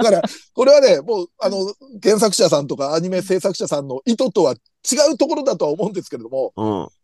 [0.03, 1.57] から、これはね、もう、あの、
[2.01, 4.55] 原作者さんとかアニメ制作者さんの意図とは違
[5.13, 6.61] うところだとは思うんですけれども、う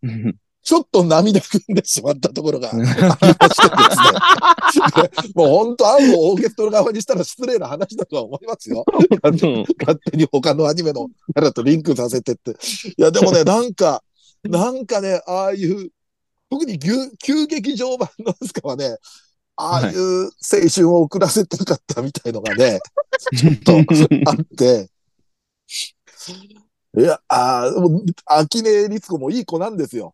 [0.08, 0.36] ん。
[0.64, 3.18] ちょっと涙ぐんでしまったところがありましてです
[5.22, 5.30] ね。
[5.36, 8.84] もう本当、青のオーケストラ側にしたら失礼な話だとは思いますよ。
[9.22, 12.50] 勝手に勝手に他のアニメのキャラとリンクさせてって。
[12.52, 12.56] い
[12.98, 14.02] や、でもね、なんか、
[14.44, 15.92] なんかね、ああいう、
[16.54, 18.98] 特に急急劇場版のスカはね、
[19.56, 20.30] ああいう青
[20.74, 22.80] 春を送らせたかったみたいのがね、
[23.34, 23.74] ちょっと
[24.30, 24.90] あって、
[26.96, 30.14] いや、ああ、もう、秋音律子もいい子なんですよ。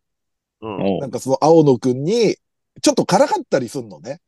[0.62, 0.96] うん。
[0.98, 2.38] おなんかその青野くんに、
[2.82, 4.22] ちょっとからかったりすんのね。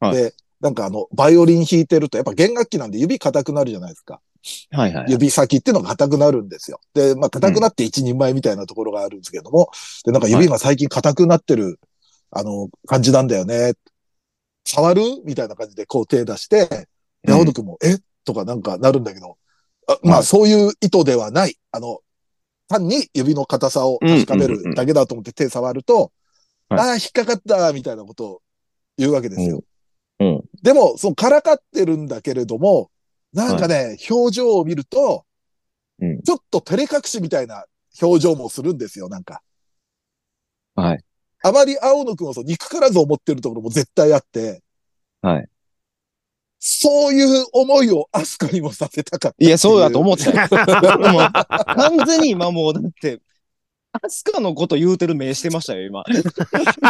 [0.00, 4.20] はいで、なんかあの、バイオリン弾いてると、やっぱ弦楽器なんで指硬くなるじゃないですか。
[4.72, 5.12] はいはい。
[5.12, 6.80] 指先っていうのが硬くなるんですよ。
[6.94, 9.70] で、まあ硬くなって一人前みたいなところがあるんですけども、
[10.04, 11.80] で、なんか指が最近硬くなってる、
[12.30, 13.72] あの、感じなんだよね。
[14.64, 15.02] 触る？
[15.24, 16.88] みたいな感じでこう手出して、
[17.22, 17.98] で青野くんも、え？
[18.24, 19.36] とかなんかなるんだけど、
[19.88, 20.24] あまあはい。
[20.24, 21.58] そういう意図ではない。
[21.70, 22.00] あの、
[22.68, 26.10] 単に指の硬さを確かめるだけだと思って手触ると、はい
[26.70, 28.42] ああ、引っかかったみたいなことを
[28.96, 29.62] 言うわけですよ。
[30.18, 30.26] うん。
[30.28, 30.42] うん。
[30.62, 32.90] でも、そのからかってるんだけれども、
[33.34, 35.24] なんかね、表情を見ると、
[36.00, 37.66] うんちょっと照れ隠しみたいな
[38.02, 39.42] 表情もするんですよ、なんか。
[40.74, 41.04] はい。
[41.42, 44.62] あまり青野くんをそう憎からず思ってるところも絶対あって、
[45.22, 45.48] はい。
[46.58, 50.48] そういう思いをアスカにもさせたかったいや、そうだと思ったよ。
[50.50, 51.12] う。
[51.12, 53.20] もう完全に今もう、だって、
[53.92, 56.02] アスカのこと言うてる目してましたよ、今。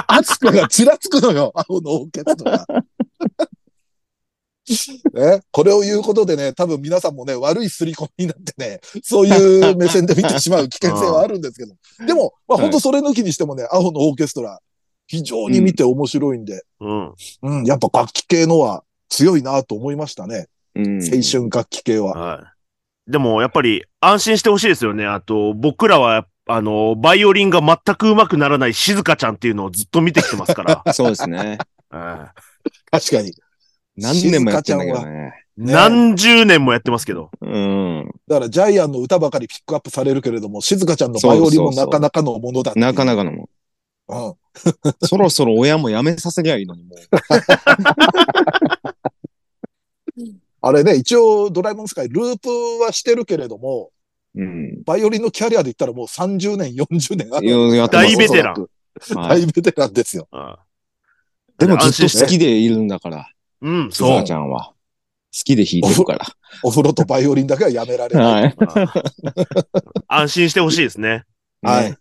[0.06, 2.64] アスカがちらつくのよ、青のオーケストラ。
[5.12, 11.74] ね、これを言うことでね、多分皆さんもね、悪い刷り込みになってね、そういう目線で見てしまう危険性はあるんですけど。
[12.06, 14.58] でも、まあはい本当それ抜きにしてもね、アホのオーケストラ、
[15.06, 17.12] 非常に見て面白いんで、うん。
[17.42, 20.48] うん、やっぱ楽器系のは強いなと思いましたね。
[20.74, 22.12] うん青春楽器系は。
[22.12, 22.42] は
[23.06, 23.10] い。
[23.10, 25.06] でも、やっぱり、安心してほしいですよね。
[25.06, 30.82] あと、僕らは、あの、バイオリンが全く上手くならない静香ちゃんっていうのをずっと見てきてますから。
[30.92, 31.58] そうですね。
[31.90, 32.32] は
[32.90, 33.32] 確かに。
[33.96, 35.32] 何年もやってんだけどね。
[35.56, 37.30] い何十年もやってますけど。
[37.40, 38.10] うん。
[38.26, 43.48] だからジャイアンの歌ばかりピックアップされるけれども、静香ちゃんのバイオリンもなかなかのものだなかなかのもん。
[44.08, 44.34] うん。
[45.06, 46.98] そろそろ親も辞めさせりゃいいのに、もう。
[50.60, 52.48] あれね、一応ドラえもんスカイループ
[52.82, 53.90] はしてるけれども、
[54.34, 54.82] うん。
[54.84, 57.88] バイオリンのキャリアで言ったらもう30年、40年ある。
[57.88, 58.66] 大ベテラン
[59.14, 60.26] 大ベテランですよ。
[60.30, 60.58] は
[61.58, 63.33] でもずっと好きでいるんだから、い
[63.64, 64.32] うん、鈴そう鹿ち。
[64.32, 64.66] ゃんは。
[64.66, 64.74] 好
[65.44, 66.26] きで弾いてるから。
[66.62, 68.42] お風呂とバイオリンだけはやめられない。
[68.44, 68.56] はい。
[70.06, 71.24] 安心してほしいですね。
[71.62, 71.98] はいね。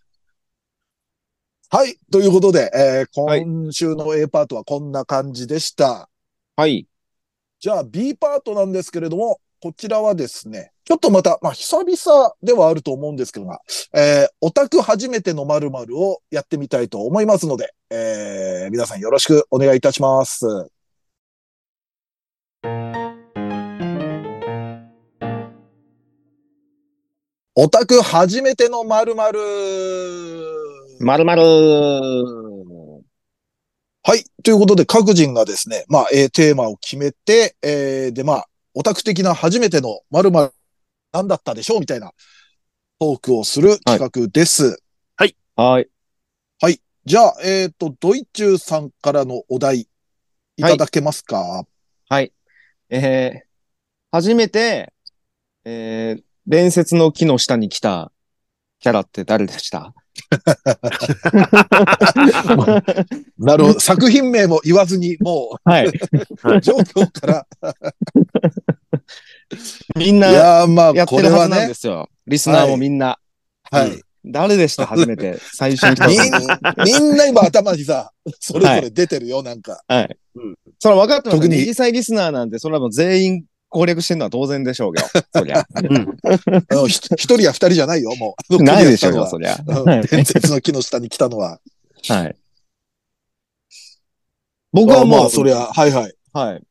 [1.69, 1.97] はい。
[2.12, 6.10] ということで、えーはい今週の A パートはこんな感じでした。
[6.56, 6.86] はい。
[7.60, 13.62] じゃあ B パートなんですけれども、こちらはですね、ちょっとまた、まあ久々ではあると思うんですけどが、
[13.95, 20.45] えーオタク初めての〇〇をやってみたいと思いますので、えー皆さんよろしくお願いいたします。
[27.56, 29.39] オタク初めての〇〇
[31.00, 31.42] まるまる
[34.06, 34.26] はい。
[34.44, 40.52] ということで、各人がですね、まあ、えーテーマを決めて、えーで、まあ、オタク的な初めての〇〇
[41.12, 42.12] 何だったでしょうみたいな
[43.00, 44.82] トークをする企画です。
[46.60, 46.82] はい。
[47.06, 49.88] じゃあ、えっ、と、ドイチューさんからのお題、
[50.58, 51.66] いただけますか、
[52.10, 52.34] はい。
[52.89, 53.39] えー、
[54.12, 54.92] 初めて、
[55.66, 58.12] えー、伝説の木の下に来た
[58.80, 59.94] キャラって誰でした？
[63.38, 63.80] なるほど。
[63.80, 65.88] 作品名も言わずに、もはい。
[65.88, 65.92] う、
[66.62, 67.48] 状況から。
[69.96, 72.10] みんないやー、まあ、これはてるはずなんでね、すよ。
[72.28, 73.18] リスナーもみんな。
[73.72, 74.02] はい。
[74.26, 74.86] 誰でした？
[74.86, 75.38] 初めて。
[75.54, 76.42] 最初にみのん、
[76.86, 79.82] みんな今頭にさ、それぞれ出てるよ、なんか。
[79.88, 80.56] はいうん。
[80.80, 85.04] それは分かってます特に右サイリスナーなんて、それはもう全員攻略してるのは当然でしょうよ。
[85.34, 85.66] そりゃ。
[85.76, 86.18] うん。
[86.70, 88.64] あのひ一人や二人じゃないよ、もう。
[88.64, 89.58] ないでしょうよ、クそりゃ。
[90.10, 91.60] 伝説の木の下に来たのは。
[92.08, 92.36] はい。
[94.72, 96.14] 僕はもう、まあ、そりゃ、はいはい。
[96.34, 96.64] はい。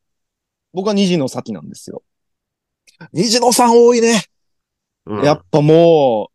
[0.71, 2.03] 僕は虹の先なんですよ。
[3.11, 4.23] 虹野さん多いね。
[5.05, 6.29] うんやっぱも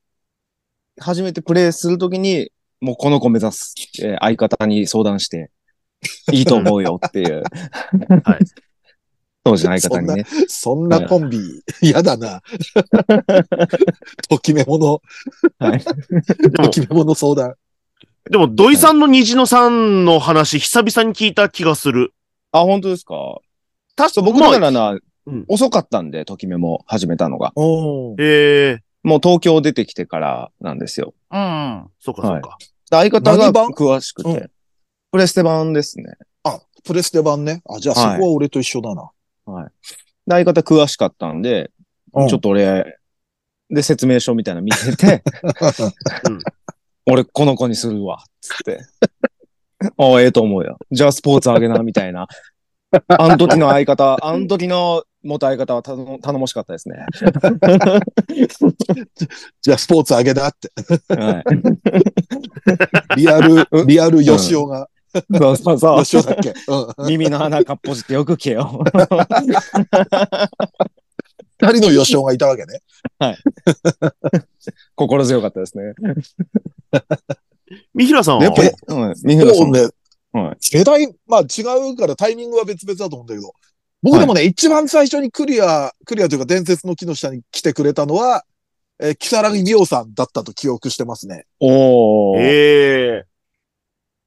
[0.98, 2.52] う、初めてプレイするときに、
[2.83, 5.50] もうこの子目指す、えー相方に相談して、
[6.31, 7.42] いいと思うよっていう。
[8.24, 8.67] はい。
[9.50, 10.26] 当時の相方にね。
[10.48, 11.38] そんなコンビ、
[11.82, 12.42] 嫌だな。
[14.28, 15.02] ときめもの、
[15.58, 15.80] はい。
[16.52, 17.54] ときめもの相談。
[18.30, 22.12] でも土井さんの虹野さんの話、久々に聞いた気がする。
[22.52, 23.38] あ、本当ですか？
[23.96, 27.52] 確そう、僕ならな、うん遅かったんで、ときめも始めたのが。
[27.54, 31.12] おええもう東京出てきてからなんですよ。
[31.30, 31.87] うん。
[32.00, 32.56] そうか、そうか。
[32.90, 34.30] で相方が詳しくて。
[34.30, 34.50] うん
[35.11, 36.04] プレステ版ですね。
[36.42, 37.62] あ、プレステ版ね。
[37.66, 39.08] あ、じゃあそこはいは俺と一緒だな。
[39.64, 39.70] で
[40.28, 41.70] 相方詳しかったんで、
[42.14, 42.98] うんちょっと俺、
[43.70, 45.22] で、説明書みたいなの見てて、
[46.24, 46.40] う ん
[47.06, 48.80] 俺、この子にするわ、つって。
[49.96, 50.78] ああ、ええと思うよ。
[50.90, 52.26] じゃあ、スポーツあげな、みたいな。
[53.08, 57.04] あの時の相方、あの時の元相方は頼も頼もしかったですね。
[59.61, 60.70] じゃあスポーツあげだって。
[61.14, 61.44] はい。
[63.16, 64.88] リアル、リアル吉尾が。
[65.38, 66.02] そうそうそう。
[66.04, 66.54] 吉尾だっけ？
[66.68, 67.07] うん。
[67.07, 68.83] 耳の穴かっぽじってよく聞けよ。
[71.61, 72.81] 二人の吉尾がいたわけね。
[74.94, 75.94] 心強かったですね。
[77.94, 78.44] 三平さんは？
[78.44, 79.64] やっぱり、うん、三浦さ。
[79.64, 79.88] んね、
[80.33, 80.57] はい。
[80.61, 83.52] 世代、まあ違うからタイミングは別々だと思うんだけど、
[84.02, 88.44] 僕でもね、一番最初にクリア、クリアというか伝説の木の下に来てくれたのは、
[89.00, 91.44] えー、木更木美桜さんだったと記憶してますね。
[91.61, 92.38] おー。
[92.40, 93.27] ええ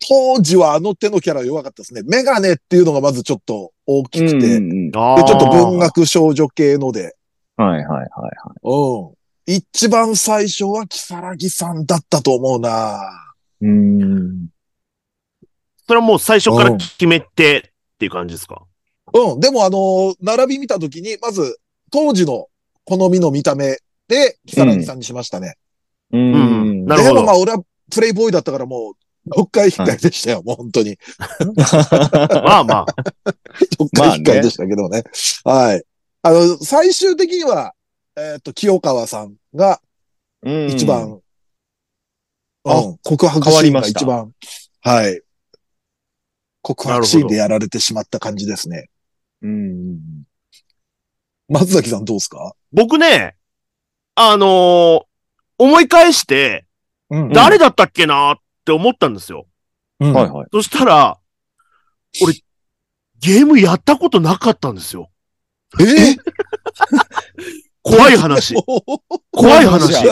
[0.07, 2.01] 当時はあの手のキャラ弱かったですね。
[2.07, 5.23] メガネっていうのがまずちょっと大きくて、で、うんうんああ。
[5.23, 7.15] ちょっと文学少女系ので、
[7.57, 8.09] はいはいはいはい。
[8.63, 9.13] うん。
[9.45, 12.99] 一番最初は木更木さんだったと思うな
[13.61, 14.47] うん。
[15.87, 18.63] それはもう最初から決めてっていう感じですか？
[19.13, 19.39] うん。
[19.39, 21.59] でもあのー並び見たときに、まず、
[21.91, 22.47] 当時の
[22.85, 25.55] 好みの見た目で、木更木さんにしましたね。
[26.11, 26.85] うん。
[26.85, 27.61] なるほどでもまあ俺は
[27.91, 28.93] プレイボーイだったからもう、
[29.25, 30.97] 読解控えでしたよ、もう本当に。
[32.43, 32.85] まあまあ。
[33.71, 35.03] 読解控えでしたけどね。
[35.43, 35.83] はい。
[36.23, 37.73] あの、最終的には、
[38.15, 39.81] えっ、と、清川さんが
[40.43, 41.19] うん一番、
[42.63, 44.33] あうん告白シーンが一番、
[44.81, 45.21] はい。
[46.63, 48.89] 告白シーンでやられてしまった感じですね。
[49.41, 49.99] うん。
[51.47, 52.53] 松崎さんどうですか？
[52.71, 53.35] 僕ね、
[54.15, 55.03] あのー
[55.57, 56.65] 思い返して、
[57.11, 59.47] うん誰だったっけなって思ったんですよ。
[59.99, 60.47] うんはいはい。
[60.51, 61.17] そしたら、
[62.23, 62.33] 俺、
[63.19, 65.09] ゲームやったことなかったんですよ。
[65.79, 66.15] え？
[67.83, 68.55] 怖い話。
[69.31, 70.07] 怖い話。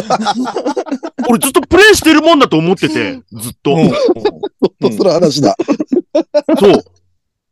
[1.30, 3.76] 俺ずっとプレイしてるもんだと思ってて、ずっと。
[3.76, 3.92] うん
[4.82, 5.56] とする話だ。
[6.60, 6.84] そう。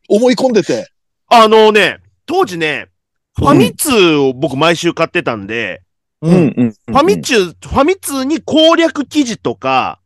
[0.10, 0.90] 思い込んでて。
[1.28, 2.88] あのね、当時ね、
[3.36, 5.82] ファミ通を僕毎週買ってたんで、
[6.22, 6.30] う。
[6.30, 6.72] うんんうん。
[6.72, 10.00] ファミ通、ファミ通に攻略記事とか、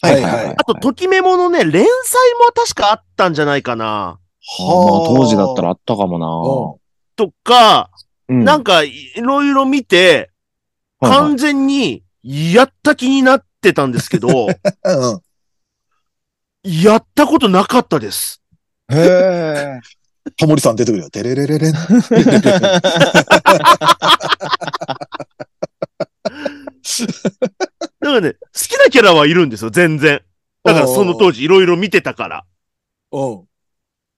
[0.00, 0.54] はいはいはい。
[0.56, 3.86] あと、ときメモのね、連載も確かあったんじゃないかな。
[3.86, 4.18] あまあ
[5.06, 6.78] 当時だったらあったかも
[7.16, 7.90] とか、
[8.28, 8.34] な。
[8.34, 10.30] うんなんか、いろいろ見て、
[11.00, 14.28] 完全に、やった気になってたんですけど、
[14.84, 15.20] うん。
[16.62, 18.42] やったことなかったです。
[18.90, 19.80] へえ。
[20.36, 21.10] タモリさん出てくるよ。
[21.10, 21.74] テレレレレン。
[28.00, 30.22] だからね、好きなキャラはいるんですよ、全然。
[30.64, 32.44] だからその当時いろいろ見てたから。
[33.12, 33.44] うん。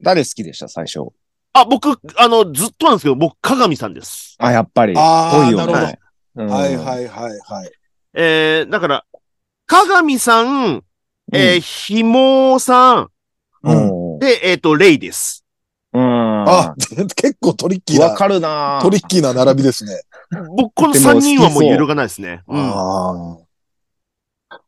[0.03, 1.13] 誰好きでした、最初？
[1.53, 4.37] あ、僕、あの、ずっとなんですけど、僕、鏡さんです。
[4.39, 4.95] あ、やっぱり。
[4.97, 5.99] あー多いよなるほどね。
[6.37, 7.73] うんはいはいはいはい。
[8.15, 9.05] えー、だから、
[9.67, 10.85] 鏡さん、
[11.33, 13.09] えー、うんひもさん、
[13.63, 14.15] うん。
[14.15, 14.19] うん。
[14.21, 15.45] で、えっ、と、レイです。
[15.93, 16.49] うん。
[16.49, 16.75] あ、
[17.17, 20.03] 結構トリッキーな、わかるなトリッキーな並びですね。
[20.57, 22.43] 僕、このでも3人はもう揺るがないですね。
[22.47, 22.61] うん。
[22.61, 23.39] あ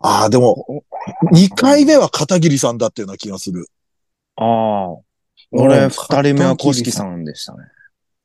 [0.01, 0.31] あ。
[0.31, 0.85] でも、
[1.33, 3.69] 2回目は片桐さんだったような気がする。
[4.37, 4.89] ああ。
[4.91, 4.99] うん
[5.55, 7.59] 俺、二人目は小敷さんでしたね。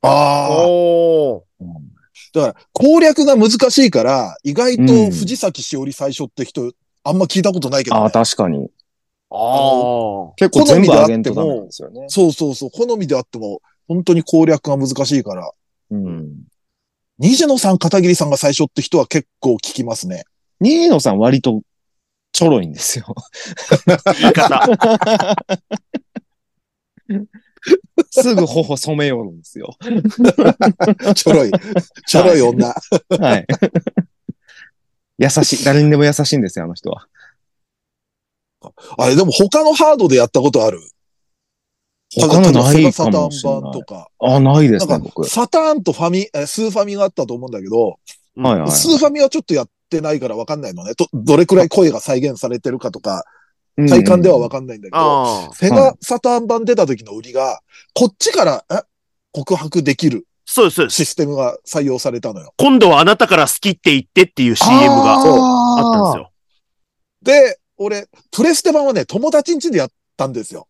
[0.00, 0.66] ああ。
[0.66, 1.64] おー。
[1.64, 1.98] うん
[2.32, 6.72] だから、攻略が難しいから、意外と藤崎しおり最初って人、
[7.04, 8.68] あんま聞いたことないけど、ねああ、確かに。
[9.30, 10.34] ああ。
[10.36, 12.04] 結構全部アゲントダメなんですよね。
[12.08, 15.50] そうそうそう、好みであっても、本当に攻略が難しいから、
[15.90, 16.44] うん。
[17.18, 20.24] 虹野さん、片桐さんが最初って人は結構聞きますね。
[20.60, 21.62] 新野さん割と
[22.32, 23.14] ちょろいんですよ。
[24.20, 24.64] 言い方。
[28.10, 29.76] すぐ頬染めよるんですよ。
[31.14, 31.50] ちょろい、
[32.06, 32.74] ちょろい女。
[33.18, 33.46] はい。
[35.18, 35.64] 優しい。
[35.64, 37.08] 誰にでも優しいんですよ、あの人は。
[38.96, 40.80] あれ、でも他のハードでやったことある？
[42.16, 43.60] 他のないかサターンもしれない。
[43.62, 44.08] 版とか。
[44.20, 47.98] あ、ないですね、なんか僕。、サターンとファミ、えスーファミがあったと思うんだけど、
[48.36, 48.70] はいはい。
[48.70, 50.92] スーファミはちょっとやってないからわかんないのね。
[50.96, 53.24] ど、どれくらい声が再現されてるかとか、
[53.76, 55.52] 体感ではわかんないんだけど。
[55.54, 57.60] セはガサターン版出た時の売りが、
[57.94, 58.82] こっちから、え
[59.30, 60.96] 告白できるそうです、そうです。
[60.96, 62.54] システムが採用されたのよ。
[62.56, 65.22] 今度はあなたから好きって言ってっていう CM があっ
[65.92, 66.30] たんですよ。
[67.22, 70.66] で、俺、プレステ版はね、友達ん家でやったんですよ。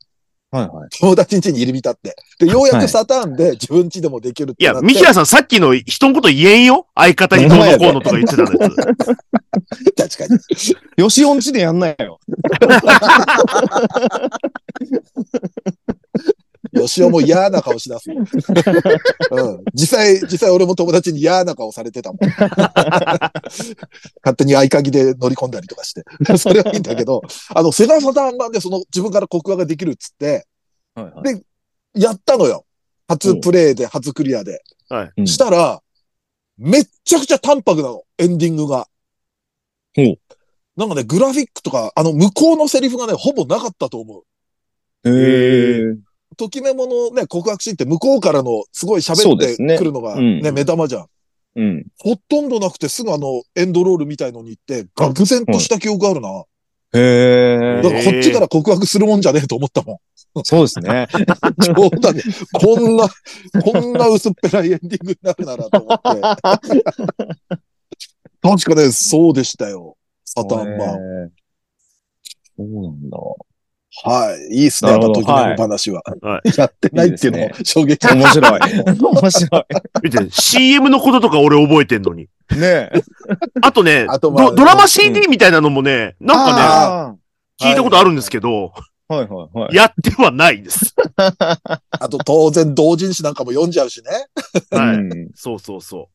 [0.50, 0.88] はいはい。
[0.98, 2.16] 友達ん家に入り浸って。
[2.38, 4.86] で、ようやはいくサターンで自分家でもできるっていや、なって。
[4.86, 8.58] ミキラさんさっきの人のこと言えんよ相方にどうのこうのとか言ってたんです。
[10.16, 10.40] 確かに。
[11.02, 12.18] よしおんちでやんないよ。
[16.74, 18.10] 吉尾も嫌な顔しだす。
[18.10, 18.24] うん。
[19.74, 22.18] 実際、実際俺も友達に嫌な顔されてたもん。
[22.28, 23.30] 勝
[24.36, 26.04] 手に合鍵で乗り込んだりとかして。
[26.38, 27.22] それはいいんだけど、
[27.54, 30.46] あの、セガサターン版でその自分から告白ができるっつって、
[30.94, 31.42] はいはいで
[31.94, 32.64] やったのよ。
[33.08, 34.62] 初プレイで、初クリアで。
[35.16, 35.82] うんしたら、
[36.56, 38.86] めっちゃくちゃ淡白なの、エンディングが。
[39.94, 40.18] ほう
[40.76, 45.08] なんかね、グラフィックとか、あの、向こうのセリフがね、ほぼなかったと思う。
[45.08, 45.96] へえ。
[46.38, 51.06] ときめものね、告白シーンって向こうからのすごいそ喋ってくるのがうんね、目玉じゃん。
[51.56, 51.86] うん。
[51.98, 56.44] ほとんどなくてすぐあの、エンドロールみたいのに行って、愕然とした記憶があるな。
[56.94, 57.82] へえ。
[57.82, 60.44] だからこっちから告白するもんじゃねえと思ったもん。
[60.44, 61.08] そうですね。
[61.60, 63.08] 冗談で、こんな、
[63.62, 66.78] こんな薄っぺらいエンディングになるならと思って。
[68.40, 69.96] 確かね、そうでしたよ。
[70.24, 71.30] サターン版。
[72.56, 73.18] そうなんだ。
[74.04, 74.54] はい。
[74.54, 76.02] いいっすね、やっぱなるほどときめも話は。
[76.22, 78.06] はやってないっていうのも衝撃。
[78.06, 78.60] 面白い。
[79.00, 79.66] 面白
[80.02, 82.24] 見て、CM のこととか俺覚えてんのに。
[82.24, 82.26] い。
[82.56, 82.92] ねえ。
[83.62, 87.14] あとね、あとまあドドラマ CD みたいなのもね、なんかね、あ
[87.60, 89.74] 聞いたことあるんですけど、ーはいはいはい。
[89.74, 90.94] やってはないです。
[91.90, 94.10] あと当然同人誌なんかも読んじゃうしね。
[94.70, 94.96] はい。
[94.96, 96.10] うんそうそうそ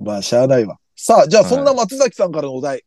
[0.00, 0.78] まあ、しゃあないわ。
[0.96, 2.84] さあ、じゃあはいそんな松崎さんからのお題。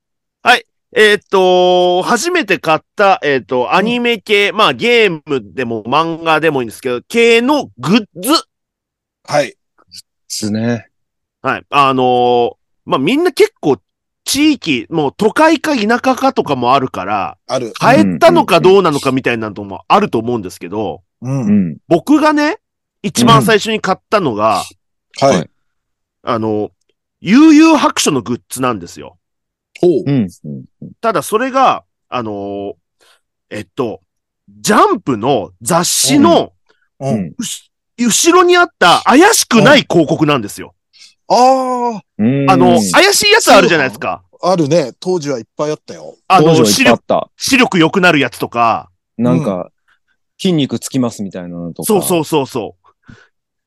[0.95, 0.99] う。
[0.99, 8.43] えっ、と、初めて買った、えっ、と、アニメ系、まあゲームでも漫画でもいいんですけど、系のグッズ。
[9.23, 9.47] はい。
[9.47, 9.57] で
[10.27, 10.87] すね。
[11.41, 11.65] はい。
[11.69, 13.79] あのーまあみんな結構
[14.25, 17.73] 地域、もう都会か田舎かとかもあるから、ある。
[17.79, 21.45] 変えたのかどうなのかみたいなのもあると思うんですけど、うん。
[21.45, 21.77] うん。
[21.87, 22.57] 僕がね、
[23.03, 24.63] 一番最初に買ったのが、
[25.19, 25.49] はい。
[26.23, 26.71] あの、
[27.21, 29.17] 悠々白書のグッズなんですよ。
[29.85, 30.03] ほう。
[30.05, 30.29] うん。
[31.01, 32.73] ただそれが、あのー
[33.49, 34.01] えっと、
[34.49, 36.53] ジャンプの雑誌の
[36.99, 37.07] う。
[37.07, 37.35] うん
[37.97, 40.75] 後ろにあった怪しくない広告なんですよ。
[41.29, 44.23] あうんあの、怪しいやつあるじゃないですか。
[44.41, 44.91] あ、あるね。
[44.99, 46.15] 当時はいっぱいあったよ。
[46.27, 47.31] あの、当時はいっ視力、ぱいあった。
[47.37, 49.71] 視力良くなるやつとか、なんか、
[50.37, 51.87] 筋肉つきますみたいなのとか。
[51.87, 52.75] そうそうそうそ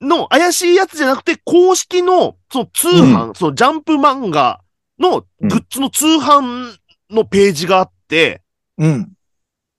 [0.01, 0.07] う。
[0.07, 4.61] の怪しいやつじゃなくて、公式の、その通販、そのジャンプ漫画
[4.99, 6.77] のグッズの通販
[7.11, 8.43] のページがあって、
[8.77, 9.13] うん。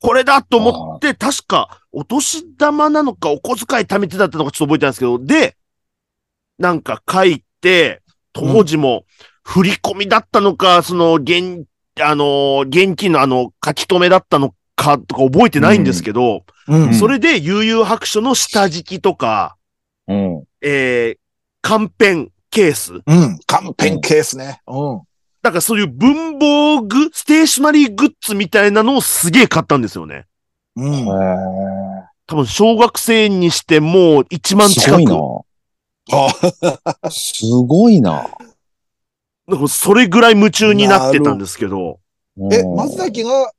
[0.02, 5.58] これだと思って、確か、お年玉なのか、お小遣い貯めてだったのかちょっと覚えてないんですけど、で、
[6.58, 8.02] なんか書いて、
[8.34, 9.06] 当時も、
[9.44, 11.66] 振り込みだったのか、その、現、
[12.00, 16.94] あの、現金のあの、書き留めだったのか、とか覚えてないんですけど、うん。
[16.94, 19.58] それで、悠々白書の下敷きとか、
[20.08, 20.44] うん。
[20.62, 21.18] えー、
[21.62, 22.94] カンペンケース。
[22.94, 23.40] うん。
[23.46, 24.62] カンペンケースね。
[24.68, 25.02] うん。
[25.42, 30.26] だからそういう文房具、ステーショナリーグッズみたいなのをすげえ買ったんですよね。
[30.76, 30.94] うん。
[30.94, 31.06] へ
[32.28, 34.98] 多分小学生にしてもう1万近く。
[34.98, 35.18] ごいな。
[36.12, 38.28] あ、すごいな。
[39.48, 42.00] だからそれぐらい夢中になってたんですけど。
[42.52, 43.52] え、うん松崎が、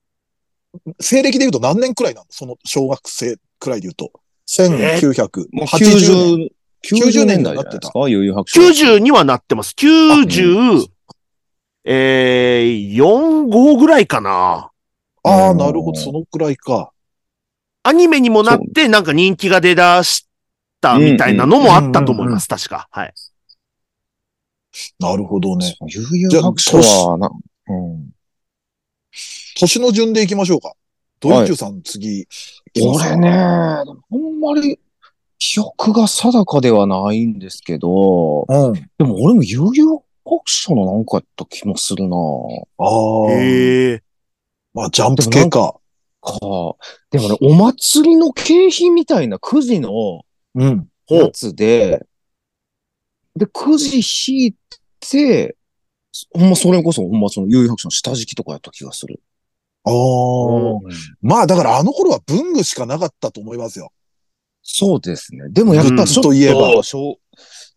[1.01, 2.26] 西暦で言うと何年くらいなの？
[2.31, 4.12] その小学生くらいで言うと。
[4.49, 6.53] 1980もう年。
[6.83, 8.09] 90、90年代じゃないですか？
[8.09, 8.61] 悠々白書。
[8.95, 9.74] 90にはなってます。
[9.76, 10.87] 90、
[11.93, 14.70] えー、4、5ぐらいかな。
[15.24, 16.01] ああ、うんなるほど。
[16.01, 16.93] そのくらいか。
[17.82, 20.28] アニメにもなって、なんか人気が出だし
[20.80, 22.47] たみたいなのもあったと思います。
[22.47, 22.86] 確か。
[22.93, 23.14] はい。
[25.01, 25.76] なるほどね。
[25.88, 27.28] 悠々白書はな、
[27.68, 28.11] うん。
[29.59, 30.74] 年の順で行きましょうか。
[31.18, 32.28] ドイチューさん次。
[32.80, 34.78] 俺ね、あんまり
[35.38, 38.72] 記憶が定かではないんですけど、うん。
[38.74, 42.16] でも俺も悠々白書のなんかやった気もするな
[42.78, 43.33] ああ。
[43.33, 44.03] へえ。
[44.72, 45.74] まあ、ジャンプ系か。
[46.20, 46.39] か。
[47.11, 50.22] でもね、お祭りの景品みたいなくじの
[50.55, 50.89] うん。
[51.09, 52.07] やつで、
[53.35, 54.55] で、くじ引い
[55.01, 55.57] て、
[56.33, 59.20] ほんまそれこそ、ほんまその悠々白書の下敷きとかやった気がする。
[59.85, 59.93] ああ。
[61.22, 63.93] まあ、だからあの頃は文具しかなかったと思いますよ。
[64.62, 65.49] そうですね。
[65.51, 66.83] でもやっぱちょっと、うんといえば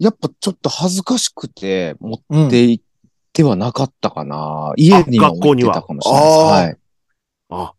[0.04, 2.84] やっぱちょっと恥ずかしくて持うんって行っ
[3.32, 4.74] てはなかったかな。
[4.76, 6.78] 家には置いてたかもしれないです。
[7.50, 7.70] あ学校にははい。
[7.70, 7.74] あ、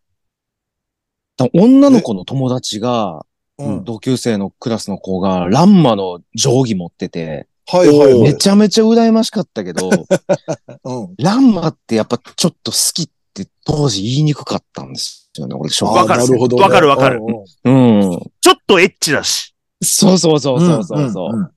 [1.37, 3.25] だから女の子の友達が、
[3.57, 3.83] うん。
[3.85, 8.21] 同級生のクラスの子が、ランマの定規持ってて、はいはいはい。
[8.21, 9.89] めちゃめちゃ羨ましかったけど、
[10.83, 11.15] うん。
[11.17, 16.23] ランマってやっぱちょっと好きって当時言いにくかったんですよね、俺、小わかる。
[16.57, 17.21] わかるわかる
[17.63, 18.19] うんうんうん。
[18.41, 19.53] ちょっとエッチだし。
[19.83, 21.35] そうそうそうそうそうそう。
[21.37, 21.51] んん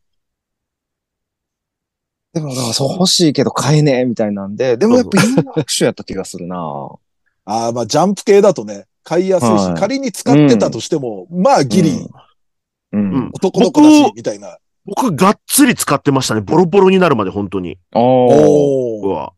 [2.41, 6.57] でも、そう欲しいけど買えねえみたいなんで、でもやっぱ有楽手やった気がするな
[7.45, 11.91] ああ、まあ、ジャンプ系だとね、買いやすいし、はい仮に使ってたとしても、まあ、ギリ、
[12.93, 13.14] うん。
[13.14, 14.59] うん男の子だし、みたいな。
[14.84, 16.41] 僕、がっつり使ってましたね。
[16.41, 17.78] ボロボロになるまで、本当に。
[17.93, 18.03] ああ。
[18.03, 19.07] おー。
[19.07, 19.32] うわ。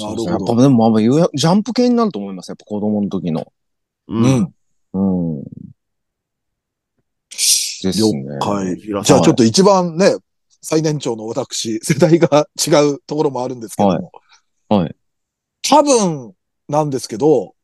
[0.00, 2.48] なるほどやっぱでも、まあ有楽ジャンプ系になると思います。
[2.48, 3.52] やっぱ子供の時の。
[4.08, 4.16] う。
[4.16, 4.54] うんん。
[4.94, 5.44] うん。
[7.82, 8.22] ですね。
[8.22, 8.76] 了解。
[8.76, 10.16] じゃあちょっと一番ね、
[10.62, 13.94] 最年長の私、世代が違うところもあるんですけども。
[14.68, 14.96] はいはい
[15.64, 16.34] 多分
[16.68, 17.54] なんですけど、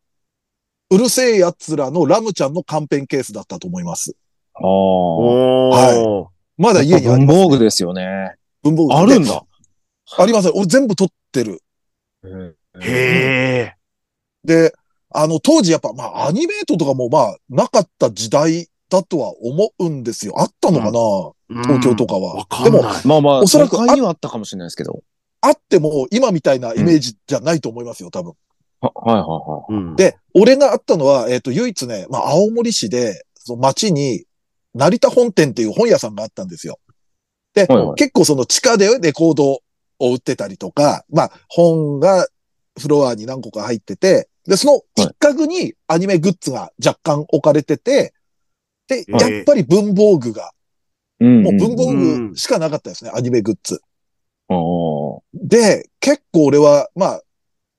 [0.91, 4.15] うるせえ奴らのラムちゃんのカンペンケースだったと思います。
[4.55, 4.63] ああ。
[4.65, 6.29] おー。
[6.57, 8.35] まだ家にあり文ます、房具ですよね。
[8.63, 9.43] 文房具あるんだ。
[10.17, 10.51] あります。
[10.55, 11.63] 俺全部取ってる。
[12.81, 13.75] へえ。
[14.45, 14.73] で、
[15.11, 20.41] あの、当時やっぱ、まあ、アニメートとかもまあ、なかった時代だとは思うんですよ。
[20.41, 22.47] あったのかな、東京とかは。
[22.65, 22.83] でも。
[22.83, 25.03] まあまあ、おそらく都会にはあったかもしれないですけど。
[25.41, 28.33] あっても今みたいなイメージじゃないと思いますよ、多分。
[28.81, 29.97] ははいはいはうん。
[29.97, 34.25] で、俺があったのは、えっ、と、唯一ね、まあ、青森市で、その町に、
[34.75, 36.79] 成田本店っていう本屋さんがあったんですよ。
[37.55, 39.61] で、はいはい結構その地下でレコードを
[40.01, 42.29] 売ってたりとか、まあ、本が
[42.79, 48.15] フロアに何個か入ってて、で、その一角にアニメグッズが若干置かれてて、
[48.89, 50.53] で、やっぱり文房具が、
[51.21, 51.25] い。
[51.25, 53.81] うんもう文房うん具しかなかったですね、アニメグッズ。
[54.49, 55.21] ああ。
[55.35, 57.23] で、結構俺は、まあ、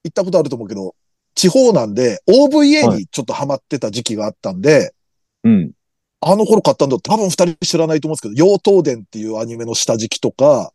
[0.04, 0.96] 行ったことあると思うけど、
[1.36, 4.94] 地方なんで、OVA にちょっとハマってた時期があったんで、
[5.44, 5.72] うん。
[6.22, 10.74] あの頃買ったんだ多分二人知らないと思うんですけど、妖刀伝っていうアニメの下敷きとか、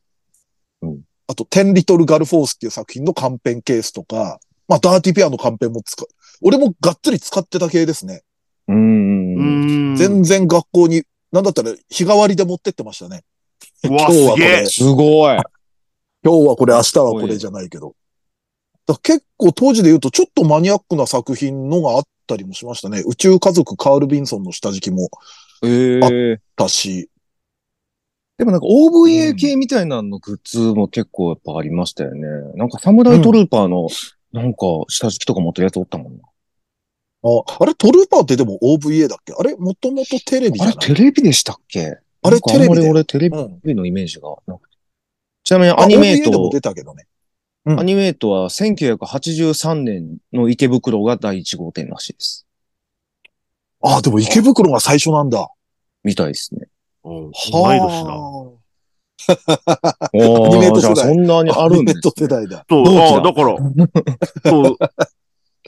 [0.82, 6.06] うんあと、テンリトルガルフォースっていう作品のカンペンケースとか、まあ、ダーティペアのカンペンも使う。
[6.42, 8.22] 俺もがっつり使ってた系ですね。
[8.68, 8.72] う。
[8.72, 9.96] うんん。
[9.96, 13.22] 全然学校に、なんだったら日替わりで持ってってましたね。
[13.84, 15.36] うわ、今日はこれすごい。
[16.22, 17.94] 今日はこれ、明日はこれじゃないけど。
[18.86, 23.02] だ結構当時で言うとちょっとマニアックな作品のがあったりもしましたね。
[23.06, 25.08] 宇宙家族カール・ビンソンの下敷きも
[25.62, 27.08] ええだし。
[28.36, 32.26] でもなんか OVA 系みたいなのグッズも結構やっぱありましたよね。
[32.56, 33.88] なんかサムライトルーパーの
[34.32, 36.22] なんか下敷きとか持ってるやつおったもんな。
[37.24, 39.32] あ、あれトルーパーってでも OVA だっけ？
[39.38, 41.98] あれもともとテレビじあれテレビでしたっけ？
[42.22, 43.60] あれなんかあんまりテレビで俺テレうん。
[43.64, 44.76] ビのイメージがなくて。
[45.44, 47.06] ちなみにあアニメー OVA でもト、出たけどね。
[47.66, 52.46] うんアニメートは1983年の池袋が第1号店らしいです。
[53.82, 55.48] あ、でも池袋が最初なんだ。
[56.02, 56.68] みたいですね。
[57.04, 57.30] うん。
[57.52, 58.10] 同い年だ。
[58.12, 58.52] は
[60.12, 61.62] おアニメート世代じゃあそんなにあ。
[61.62, 62.66] あるんです、アニメート世代だ。
[62.68, 63.56] そう、同期だああ、だから、
[64.50, 64.76] そう、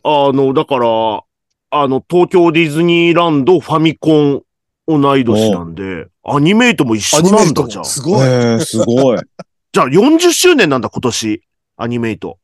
[0.02, 1.22] あの、だから、
[1.70, 4.42] あの、東京ディズニーランドファミコン
[4.86, 7.82] 同い年なんで、アニメートも一緒なんだ、じゃあ。
[7.82, 8.20] もすごい。
[8.20, 9.18] えー、すごい。
[9.72, 11.42] じゃあ40周年なんだ、今年。
[11.76, 12.38] アニメート。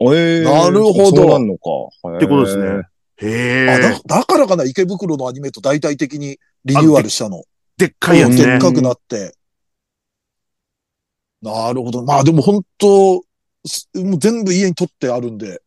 [0.00, 1.70] えー、なるほどそうなんのか。
[2.16, 2.82] ってことですね。
[3.20, 4.00] へえあだ。
[4.20, 7.42] だからかな、池袋のアニメート大々的にリニューアルしたの。
[7.76, 8.58] でっかいやつねでっ。
[8.58, 9.34] かくなって。
[11.42, 12.04] なるほど。
[12.04, 13.22] まあでも本当、
[13.66, 15.62] すもう全部家に取ってあるんで、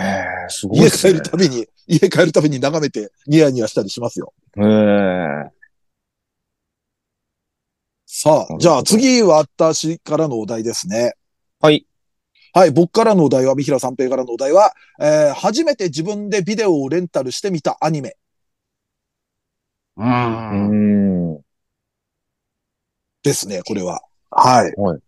[0.00, 1.12] へえー、すごい家帰。
[1.12, 4.32] るたびに、家帰るたびに眺めてニヤニヤしたりしますよ。
[4.56, 5.50] へえ。
[8.06, 11.12] さあ、じゃあ次は私からのお題ですね。
[11.60, 11.86] はい。
[12.52, 18.16] はい、僕からのお題は、三平三平からのお題は、えー初めて自分でビデオをレンタルしてみたアニメ
[19.96, 20.02] う。
[20.02, 21.40] うんん。
[23.22, 24.00] ですね、これは。
[24.30, 24.72] はい。
[24.80, 25.00] はい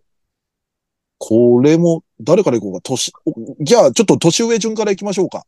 [1.22, 2.80] これも、誰から行こうか。
[2.80, 5.44] 年、おじゃあ、ちょっと年上順から行きましょうか。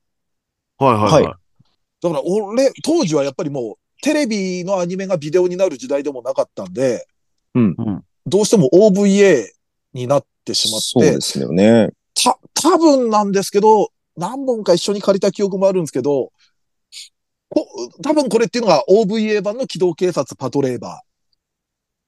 [0.82, 1.34] はいはいはい。
[2.02, 7.06] だから、俺、当時はやっぱりもう、テレビのアニメがビデオになる時代でもなかったんで、
[7.54, 9.48] うんうんどうしても OVA
[9.92, 11.90] になってしまってそうで、すよね。
[12.14, 16.30] た、多分なんですけど、何本か一緒に借りた記憶もあるんですけど、
[17.48, 17.66] こ
[18.02, 21.02] 多分これっていうのが OVA 版の機動警察パトレーバ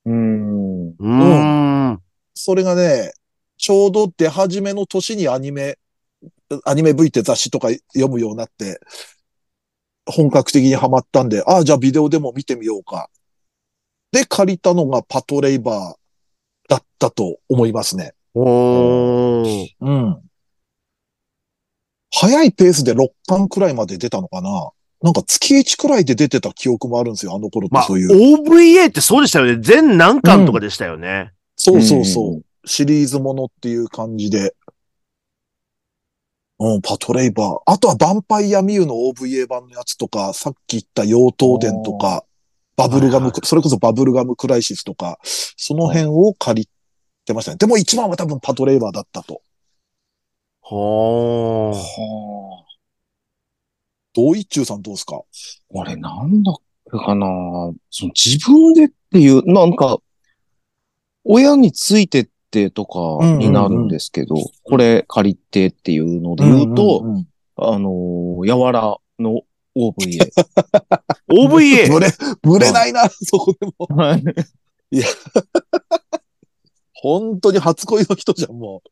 [0.06, 0.10] ー。
[0.10, 0.88] うん。
[0.90, 2.00] うーん。
[2.34, 3.12] それがね、
[3.56, 5.78] ちょうど出始めの年にアニメ、
[6.64, 8.80] アニメ V って雑誌とか読むようになって、
[10.06, 13.08] 本格的にハマったんで、ああ、じゃあビデオでも見てみようか。
[14.12, 18.14] で、借りたのがパトレイバーだったと思いますね。
[18.34, 19.68] おー。
[19.80, 20.20] うん。
[22.12, 24.70] 早いペースで6巻くらいまで出たのかな
[25.02, 28.10] なんか月1くらいで出てた記憶もあるんですよ、あの頃ってまあ、そういう。
[28.38, 29.58] OVA ってそうでしたよね。
[29.60, 31.32] 全何巻とかでしたよね。
[31.56, 32.44] そうそうそう。
[32.66, 34.54] シリーズものっていう感じで。
[36.60, 37.62] うん、パトレイバー。
[37.66, 42.24] あとはヴァンパイアミューの OVA 版のやつとか、さっき言った妖刀伝とか、
[42.76, 46.68] バブルガム、はいそれこそバブルガムクライシスとか、その辺を借り
[47.24, 47.56] てましたね。
[47.58, 49.42] でも一番は多分パトレイバーだったと。
[50.62, 51.70] はあ。
[51.70, 52.64] は
[54.14, 55.22] 同一中さんどうですか？
[55.74, 55.80] あ。
[55.80, 56.54] あれ、なんだっ
[56.90, 57.26] けかな。
[57.90, 59.98] その自分でっていう、なんか、
[61.24, 67.26] 親についてってとかになるんですけど、これ借りてっていうので言うと、んんん
[67.56, 69.42] あのー、やわらの
[69.76, 70.30] OVA。
[71.28, 71.90] OVA!
[71.92, 72.08] ぶれ、
[72.42, 73.88] ぶれないな、そこでも。
[73.96, 74.24] はい。
[76.92, 78.82] 本当に初恋の人じゃん、も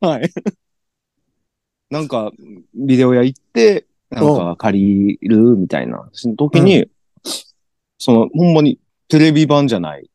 [0.00, 0.30] はい。
[1.90, 2.32] なんか、
[2.74, 6.86] ビデオ屋行って、なんか借りるみたいな、その時に、
[7.98, 10.09] その、ほんまにテレビ版じゃない、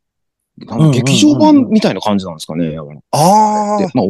[0.91, 2.75] 劇場版みたいな感じなんですかね。
[3.11, 4.05] ああ、でまあ、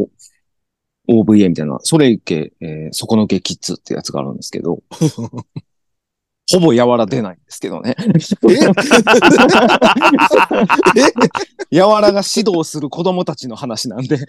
[1.08, 4.82] お OVA みたいな、それいけ、えーそこのゲキッズってやつがあるんですけど、
[6.52, 7.96] ほぼやわら出ないんですけどね。
[11.72, 14.18] やわ らが指導する子供たちの話なんで、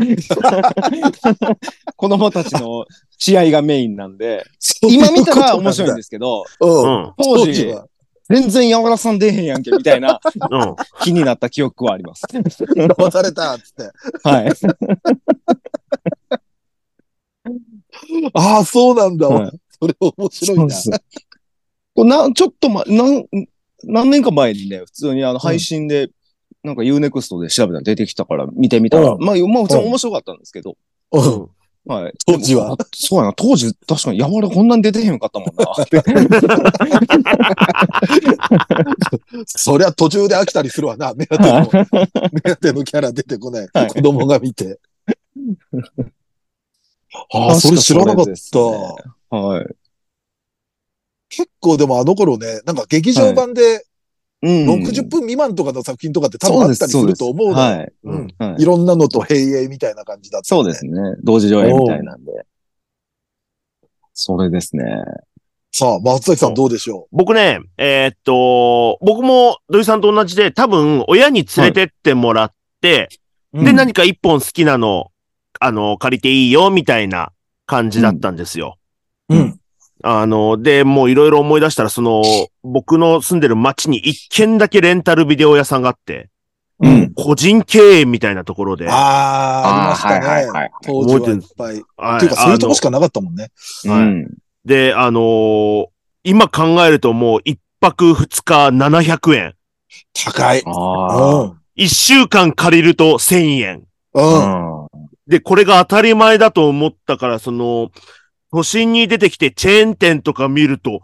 [1.97, 2.87] 子供たちの
[3.19, 4.43] 試合がメインなんで、
[4.83, 6.71] 今見たら面白いんですすけど、うん。
[6.71, 6.73] う
[7.09, 7.13] ん。
[7.19, 7.75] 当時。
[8.29, 10.21] 全然やわらさん出へんやんけ、みたいな
[10.51, 10.77] うん。
[11.03, 12.23] 気になった記憶はあります。
[12.31, 13.91] 騙された、つって。
[14.29, 14.49] はい。
[18.35, 19.29] ああ、そうなんだ。
[19.29, 20.75] はいそれ面白いな。
[20.75, 21.21] そうです
[21.95, 23.27] これな、ちょっとま、なん、
[23.85, 26.09] 何年か前にね、普通にあの配信で、
[26.63, 30.77] なんか Unext で調べたら出てきたから見てみたら、うんまあ、まあ、普通に面白かったんですけど、
[31.13, 31.49] うん。
[31.89, 32.13] はい。
[32.27, 32.77] 当時は？
[32.93, 35.67] そうやな、当時、確かに、やわらこんなん出てへんかったもんな。
[39.47, 41.15] そりゃ途中で飽きたりするわな。
[41.15, 41.71] 目当ての、
[42.33, 43.69] 目当てのキャラ出てこない。
[43.73, 44.79] はい子供が見て。
[47.33, 48.59] ああ、それ知らなかった。
[49.37, 49.67] はい。
[51.29, 53.87] 結構でもあの頃ね、なんか劇場版で
[54.43, 57.83] うん60分未満とかの作品とかって多分あったりすると思うのよは
[58.57, 58.61] い。
[58.61, 60.93] いいろんなのと並映みたいな感じだった、そうですね。
[61.23, 62.33] 同時上映みたいなんで。
[64.13, 64.85] それですね。
[65.79, 73.11] さあ、松崎さんどうでしょ僕ね、えーっと、僕も土井さんと同じで、多分親に連れてってもらって、
[73.53, 75.09] うで、何か一本好きなの、
[75.61, 77.31] あの、借りていいよ、みたいな
[77.67, 78.79] 感じだったんですよ。
[79.29, 79.61] うん。
[80.03, 82.23] あの、で、もういろいろ思い出したら、その、
[82.63, 86.31] 僕の住んでる町に一軒だけレンタルビデオ屋さんがあって、
[86.81, 87.13] うん。
[87.15, 90.27] 個人経営みたいなところで、ああ、ありましたね。
[90.27, 91.85] はいはいはい当時はいっぱい。
[91.99, 92.87] はいっていうか、そういうとこしか。
[92.87, 93.51] かなかったもんね。
[93.85, 95.87] はいうんで、あのー
[96.29, 99.55] 今考えるともう一泊二日700円。
[100.25, 100.65] 高い。
[101.77, 103.85] 一週間借りると1000円。
[104.13, 104.83] うん。
[104.83, 104.87] あ。
[105.29, 107.91] で、これが当たり前だと思ったから、その、
[108.51, 111.01] 都心に出てきてチェーン店とか見ると、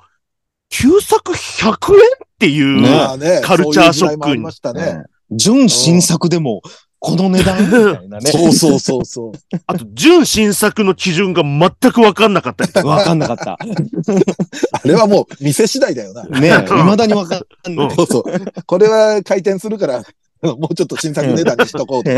[0.69, 4.45] 旧作100円っていう、カルチャーショックに。
[4.75, 5.05] ね。
[5.31, 6.63] 純新作でも、
[7.05, 8.31] この値段みたいなね。
[8.31, 9.33] そうそうそうそう。
[9.67, 12.87] あと、純新作の基準が全くわかんなかったりとか。
[12.87, 13.59] わかんなかった。
[13.59, 16.23] あれはもう店次第だよな。
[16.27, 17.91] ねえ、未だにわかんない。
[17.97, 18.25] そうそう。
[18.65, 20.05] これは回転するから、
[20.43, 22.11] もうちょっと新作値段にしとこうと。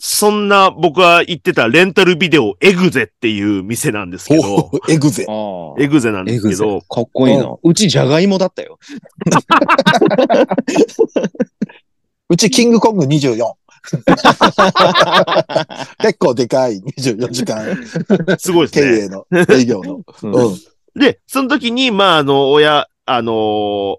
[0.00, 5.26] そんな僕は言ってたレンタルビデオエグゼっていう店なんですけど、おエグゼ。
[5.28, 6.80] あエグゼなんですけど、。
[6.88, 7.54] かっこいいな。
[7.62, 8.78] うちじゃがいもだったよ。
[12.28, 13.52] うちキングコング24。
[16.00, 17.76] 結構でかい24時間
[18.38, 19.06] すごい経ですね。
[19.06, 20.02] 営の営業の。
[20.22, 20.58] うん。
[21.00, 23.96] で、その時に、まあ、あの、親、あのー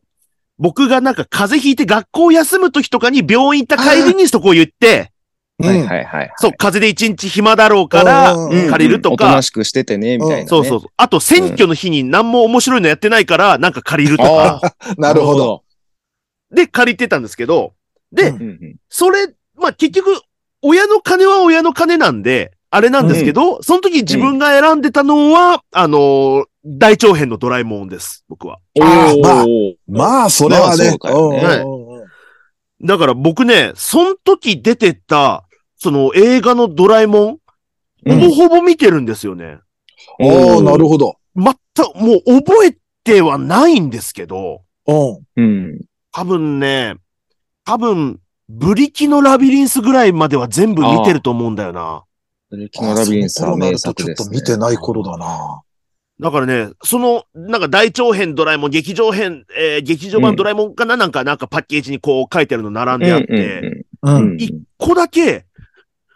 [0.61, 5.09] 僕がなんか風邪ひいて学校休む時とかに病院行った帰りにそこを言って、
[5.57, 6.33] はいはいはい。
[6.37, 10.47] そう、風邪で一日暇だろうからうん借りるとかおとな、しくしててね、みたいなね。
[10.47, 10.89] そうそうそう。
[10.97, 14.61] あと、選挙の日に何も面白いのやってないから、なんか借りるとか、
[14.97, 15.63] なるほど。。
[16.51, 17.73] で借りてたんですけど、
[18.11, 20.21] でうんうんうんそれ、まあ、結局、
[20.61, 28.59] 親の金は親の金なんで、あれなんですけど、その時自分が選んでたのは、あのー大長編のドラえもんです、僕は。
[28.81, 29.45] あーまあ
[29.87, 30.99] まあ、それはまあねそう。
[30.99, 32.09] かよねうんうんうん
[32.81, 35.45] だから僕ね、その時出てた、
[35.75, 37.37] その映画のドラえもん、
[38.05, 39.59] うんほぼほぼ見てるんですよね。
[40.19, 41.17] おー、なるほど。
[41.35, 45.19] 全く、もう覚えてはないんですけど、うん。
[45.35, 45.81] うん。
[46.13, 46.95] 多分ね、
[47.69, 52.03] 多分、ブリキのラビリンスぐらいまでは全部見てると思うんだよな。
[52.71, 54.37] キノラビリンスは名作ちょっとです、ね。
[54.37, 55.61] 見てない頃だな。
[56.19, 64.37] だからね、その、なんか大長編ドラえもん、劇場編、えー劇場版ドラえもんかな、なんか、なんかパッケージにこう書いてあるの並んであって、ううんん。
[64.37, 65.45] 一個だけ、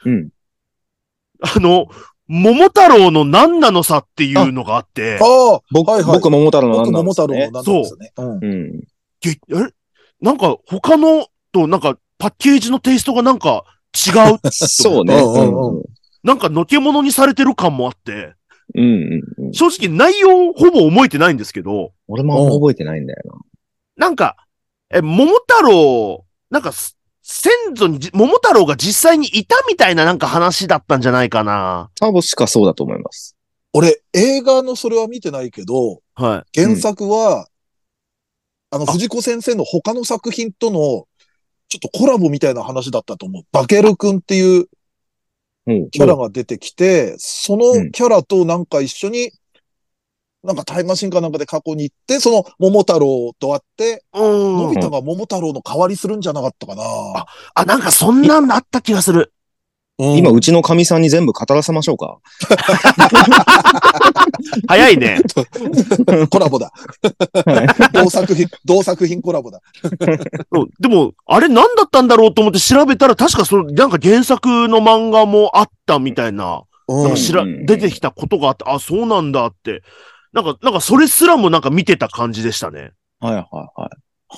[0.05, 0.29] うん。
[1.39, 1.85] あの、
[2.27, 8.11] 桃太郎の何なのさっていうのがあって、ああ、僕、はいはい僕、桃太郎の僕、何なのなんですね。
[8.17, 8.29] うん。
[8.31, 8.83] うん。
[9.21, 9.71] げあれ
[10.23, 14.51] なんか他のとなんかパッケージのテイストがなんか違う。
[14.51, 15.15] そうね。
[15.15, 15.83] うんうんうん
[16.23, 18.33] なんかのけ物にされてる感もあって、
[18.75, 19.53] うんうんうん。
[19.53, 23.41] 正直内容ほぼ覚えてないんですけど、俺もあんま覚えてないんだよ
[23.97, 24.37] なんか、
[24.89, 31.53] え、桃太郎、なんかす、先祖にじ桃太郎が実際にいたみたいななんか話だったんじゃないかな。
[31.53, 31.89] な。
[31.95, 33.35] 多分しかそうだと思います。
[33.73, 37.47] 俺、映画のそれは見てないけど、は原作は、
[38.69, 41.07] あの、あ藤子先生の他の作品との、
[41.73, 43.43] ちょっとコラボみたいな話だったと思う。
[43.51, 44.67] バケル君っていう
[45.65, 45.89] うん。
[45.89, 49.31] キャラが出てきて、そのキャラとなんか一緒に、
[50.43, 54.03] なんかタイムマシンかなんかで過去に行って、その桃太郎と会って。
[54.13, 56.83] のび太が桃太郎の代わりするんじゃなかったかな。
[57.55, 59.32] あ、なんかそんなんあった気がする。
[59.99, 62.17] うん今、うちの神さんに全部語らせましょうか。
[64.67, 65.19] 早いね。
[66.31, 66.71] コラボだ。
[67.93, 69.61] 同作品、同作品コラボだ。
[70.51, 79.83] うんでも、あれ何だったんだろうと思って調べたら、確かその、なんか原作の漫画もあったみたいな、うんなんか知ら、うん出てきたことがあって、あ、そうなんだって。
[80.33, 82.91] なんか、なんかそれすらもなんか見てた感じでしたね。
[83.19, 83.89] はいはいはい。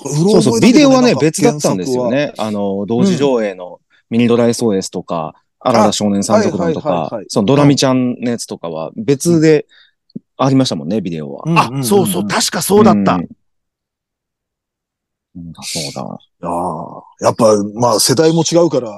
[0.04, 2.10] そそうそう、ビデオはね、別だったんですよ。
[2.10, 2.34] ね。
[2.36, 3.80] あの、同時上映の
[4.10, 5.34] ミニドラ SOS とか、
[5.68, 9.66] 荒田少年山賊団とかはいはいはいはい、そのドラミちゃんのやつとかは別で
[10.36, 11.44] ありましたもんね、ビデオは。
[11.46, 13.14] あ、そうそう、確かそうだった。
[13.14, 13.26] うんうん
[15.62, 16.48] そうだ。
[16.48, 18.88] ああ、やっぱ、まあ世代も違うから、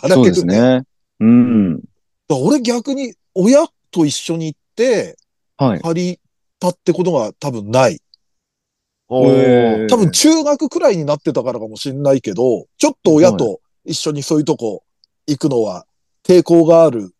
[0.00, 0.30] ばらそうけるね。
[0.30, 0.82] ですね。
[1.20, 1.80] うん。
[2.30, 5.16] 俺逆に親と一緒に行って
[5.56, 5.80] はい。
[5.80, 6.20] 借り
[6.58, 8.00] たってことが多分ない。
[9.08, 14.82] おー多分中学くらいになってたからかもしんないけど、ちょっと親と一緒にそういうとこ
[15.26, 15.86] 行くのは
[16.26, 17.14] 抵抗がある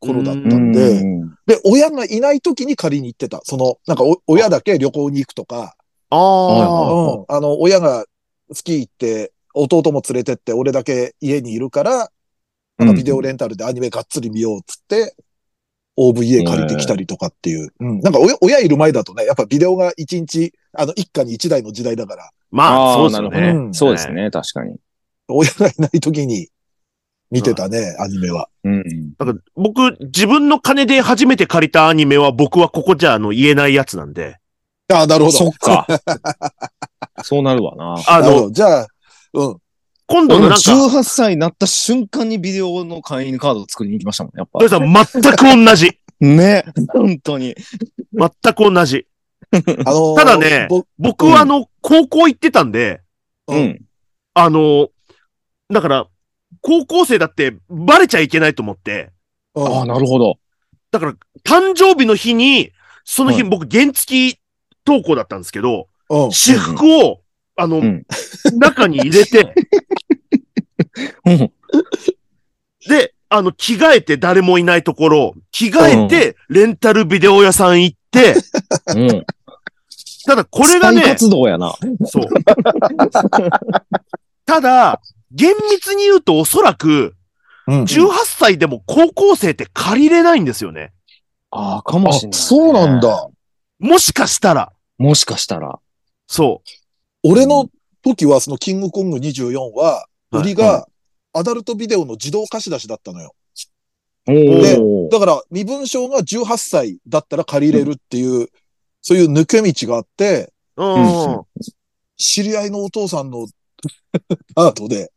[0.00, 1.14] 頃だったんで、うん
[1.46, 3.40] で、親がいない時に借りに行ってた。
[3.44, 5.76] その、なんかお親だけ旅行に行くとか、
[6.10, 7.14] ああ。
[7.16, 8.04] うん、あの、親が
[8.52, 12.10] スキー行って、弟も連れてって、俺だけ家にいるから、
[12.78, 15.14] なんかビデオレンタルでアニメがっつり見ようっつって、
[15.96, 17.72] OVA 借りてきたりとかっていう。
[17.78, 18.00] うん。
[18.00, 23.48] なんか親親いる前だとね、やっぱビデオが一日、あの、一家に一台の時代だから、まあ、そうですよね。
[23.50, 24.76] うんそうですね、確かに。
[25.28, 26.48] 親がいない時に
[27.30, 28.48] 見てたね、アニメは。
[28.64, 28.82] うん。
[29.18, 34.38] なんか僕、自分の金で初めて借りたアニメは僕はここじゃあの言えないやつなんで。
[34.92, 35.36] ああ、なるほど。
[35.38, 35.86] そっか。
[37.22, 37.96] そうなるわな。
[38.06, 38.52] あの。
[38.52, 38.86] じゃあ、
[39.32, 39.56] うん。
[40.06, 45.98] 今度のなんか、18歳になった瞬間にビデオの会員カードを作りに行きましたもん、やっぱ全く同じ。
[46.20, 46.64] ね。
[46.92, 47.54] 本当に。
[48.12, 49.06] 全く同じ。
[49.50, 53.00] あのーただねぼ僕はあの、高校行ってたんで、
[53.46, 53.80] うんうん。
[54.34, 54.88] あの、
[55.70, 56.06] だから、
[56.60, 59.10] 高校生だってバレちゃいけないと思って、
[59.54, 60.38] うんああ、なるほど。
[60.90, 62.72] だから、誕生日の日に、
[63.04, 64.40] その日はい僕原付き
[64.86, 66.32] 登校だったんですけど、うん。
[66.32, 67.20] 私服を、
[67.56, 68.04] あの、うん
[68.58, 69.54] 中に入れて、
[71.26, 71.52] うん。
[72.88, 78.34] で、あの、着替えて誰もいないところ、着替えて、レンタルビデオ屋さん行って、
[78.94, 79.24] うん。
[80.26, 81.74] ただこれがね、活動やな。
[82.06, 82.28] そう。
[84.46, 85.00] ただ、
[85.34, 87.14] 厳密に言うとおそらく、
[87.66, 87.82] うん。
[87.84, 90.92] 18歳でも高校生って借りれないんですよね。
[91.50, 93.28] ああ、かもしれない、あそうなんだ。。
[93.78, 94.72] もしかしたら。
[94.98, 95.78] もしかしたら。
[96.26, 96.62] そ
[97.22, 97.68] 俺の
[98.02, 100.88] 時は、そのキングコング24は、はい売りが、
[101.32, 103.34] アダルトビデオの自動貸し出しだったのよ。
[104.26, 105.08] おでお。
[105.10, 108.48] だから、身分証が18歳だったら借りれるっていう、
[109.00, 110.82] そういう抜け道があって、う。
[110.82, 111.34] うん。
[111.34, 111.42] うん
[112.16, 113.48] 知り合いのお父さんの
[114.54, 115.12] アートで、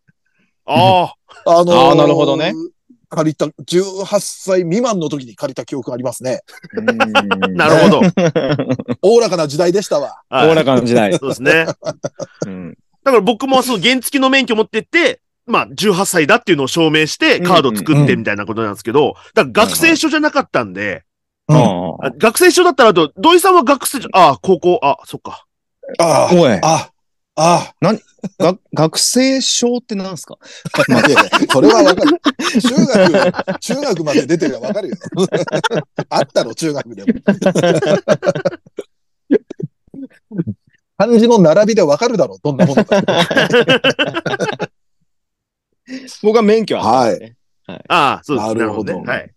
[0.67, 1.13] あ
[1.45, 1.59] あ。
[1.59, 2.53] あのーあーなるほどね。
[3.09, 6.41] 借りた、18歳未満の時に借りた記憶がありますね。
[7.51, 8.01] なるほど。
[9.01, 10.21] おおらかな時代でしたわ。
[10.29, 11.17] はいおおらかな時代。
[11.17, 11.67] そうですね。
[12.45, 12.77] うん。
[13.03, 21.03] だから僕もその原付の免許持ってって、まあ18歳だっていうのを証明してカード作ってみたいなことなんですけど、だから学生証じゃなかったんで、
[21.47, 25.45] うんああ学生証だったらあと、土井さんは学生証、ああ、高校、あ、そっか。
[25.97, 26.35] ああ。
[26.35, 26.89] おい、あ、
[27.39, 27.71] あ
[28.39, 30.39] が学生証ってなんすか？
[30.73, 31.01] あ、まあ、
[31.51, 32.19] それはわかる。
[32.61, 34.95] 中学、中学まで出てるばわかるよ。
[36.09, 37.13] あったろ、中学でも。
[40.97, 43.03] 漢字の並びでわかるだろう、どんなものか。
[46.23, 47.35] 僕は免許あったんでね。
[47.87, 49.05] ああ、そうですなるほどなね。
[49.05, 49.31] はい。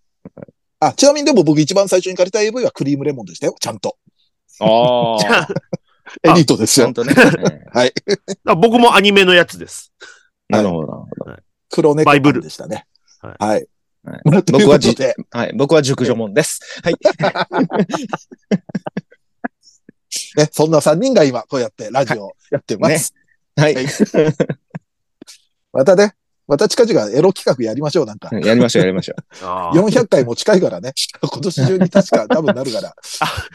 [0.80, 3.98] あ、ちなみにでも僕一番最初に借りた AV はクリームレモンでしたよ、ちゃんと。
[4.60, 5.48] あじゃあ。
[6.22, 6.94] エリートですよちゃん。
[6.94, 7.14] とね。
[7.72, 7.92] はい。
[8.46, 9.92] あ僕もアニメのやつです。
[10.48, 11.36] なるほど、なるほど。
[11.70, 12.86] 黒猫バイブルでしたね。
[13.20, 13.66] ははい。
[14.04, 14.96] はい僕はじ
[15.30, 15.52] はい。
[15.54, 16.60] 僕は熟女もんです。
[16.82, 16.94] はい。
[20.36, 23.14] ね、そんな3人が今こうやってラジオをやってます。
[23.56, 23.74] はい。
[23.74, 23.86] はい
[25.72, 26.14] またね、
[26.48, 28.28] また近々エロ企画やりましょう、なんか。
[28.32, 30.92] やりましょう、やりましょああ400回も近いからね。
[31.22, 32.92] 今年中に確か多分なるから。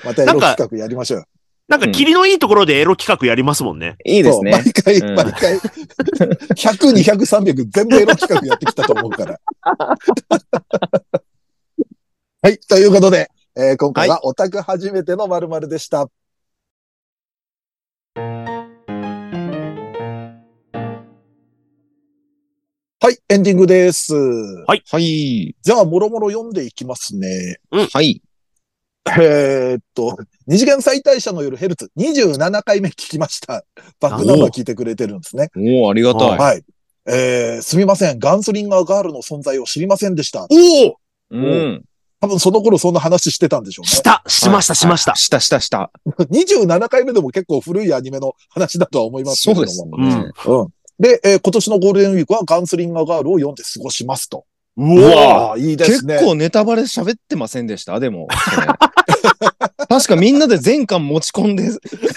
[0.05, 1.25] またエロ企画やりましょうよ。
[1.67, 3.95] なんか、霧のいいところでエロ企画やりますもんね。
[4.05, 4.09] う。
[4.09, 4.51] いいですね。
[4.51, 9.39] 毎回、うん毎回、100、200、300全部エロ企画やってきたと思うから。
[12.43, 12.59] はい。
[12.59, 16.07] ということで、えー今回はオタク初めての〇〇でした。
[23.05, 24.13] はい、エンディングです。
[24.13, 25.55] はい。
[25.61, 27.57] じゃあ、もろもろ読んでいきますね。
[27.71, 28.21] はい。
[29.21, 33.63] えーっと、二次元再大社の夜ヘルツ27回目聞きました。
[33.99, 35.49] バックナンバー聞いてくれてるんですね。
[35.55, 36.37] おおありがたい。
[36.37, 36.63] はい。
[37.07, 38.17] えー、すみません。
[38.17, 40.47] ガンスリンガーガールの存在を知りませんでした。
[40.49, 40.97] おお
[41.29, 41.83] うん。
[42.19, 43.91] 多分その頃そんな話してたんでしょうね。
[43.91, 45.15] したしました、しました。
[45.15, 45.91] した、した、した。
[46.31, 49.67] 27回目でも結構古いアニメの話だとは思いますけれども。
[49.67, 50.31] そうですね。
[50.47, 50.67] うん。
[50.97, 54.45] で、えー今年のゴールデンウィークはガンスリンガーガールを読んで過ごしますと。
[54.77, 56.19] うわいいで結すね。
[56.19, 57.99] 構ネタバレ喋ってませんでした？
[57.99, 58.27] でも。
[59.87, 61.69] 確かみんなで全巻持ち込んで、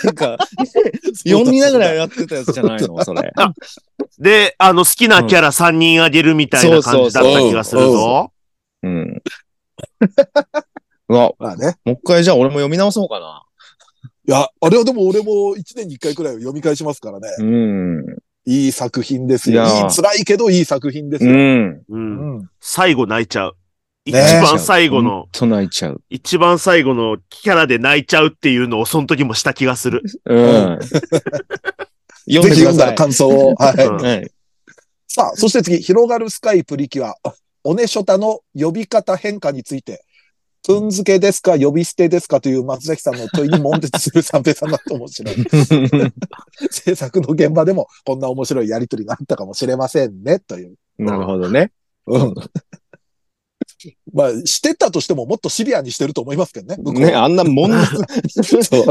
[0.05, 0.39] なんか、
[1.27, 3.05] 読みながらやってたやつじゃないの？
[3.05, 3.33] それ。
[4.19, 8.33] で、あの、好きなキャラ3人あげるみたいな感じだった気がするぞ。
[8.83, 9.23] うん。
[11.09, 11.77] うわ、まあね。
[11.85, 13.45] もう一回じゃあ俺も読み直そうかな。
[14.27, 17.29] いや、あれはでも俺も1年に1回くらいは読み返しますからね。
[17.39, 18.05] うん。
[18.51, 19.63] いい作品ですよ。
[19.65, 21.35] いいい、辛いけどいい作品ですうよ。
[21.35, 21.69] ん。
[21.71, 21.85] う。
[21.91, 22.51] うんん。
[22.61, 23.57] 最後泣いちゃう。
[24.07, 26.01] 一ね番最後の、と泣いちゃう。
[26.09, 30.03] 一番最後のキャラで泣いちゃうっていうのをその時もした気がする。
[30.25, 30.79] うん。
[30.81, 32.95] 読 んぜひ読んだら。
[32.95, 33.55] 感想を。
[33.57, 33.87] はい。
[33.87, 34.31] うんはい。
[35.07, 37.17] さあ、そして次、広がるスカイプリキュア、
[37.65, 40.07] おねしょたの呼び方変化について、
[40.67, 45.37] くんづけですか呼び捨てですかという松崎さんの問いに悶絶する三平さんだと面白い。
[46.71, 50.75] 制作の現場でもこんな面白いやりとりがあったかもしれませんね、という。
[50.99, 51.73] なるほどね。
[52.07, 52.35] うん。
[54.13, 57.01] まあ、してたとしてももっとシビアにしてると思いますけどね。
[57.01, 57.73] ね、あんなもん、
[58.43, 58.87] そう。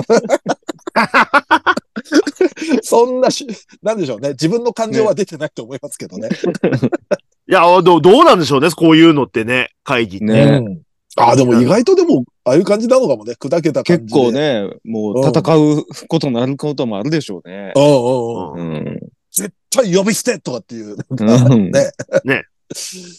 [2.81, 3.45] そんなし、
[3.81, 4.29] なんでしょうね。
[4.29, 6.29] 自分の感情は出てないと思いますけどね。
[7.49, 10.25] いや、どうどうなんでしょうね、こういうのってね、会議って。
[10.25, 10.86] ねうん
[11.17, 13.33] ああ、でも意外とでも、ああいう感じなのかもね。
[13.33, 14.19] 砕けた感じで。
[14.19, 14.31] 結構。
[14.31, 17.73] ね、もう戦うことになることもあるでしょうね。
[17.75, 18.77] うんうんうん。
[18.77, 18.99] うん。
[19.31, 20.95] 絶対呼び捨てとかっていう。
[21.09, 21.91] うんね。
[22.23, 22.45] ね。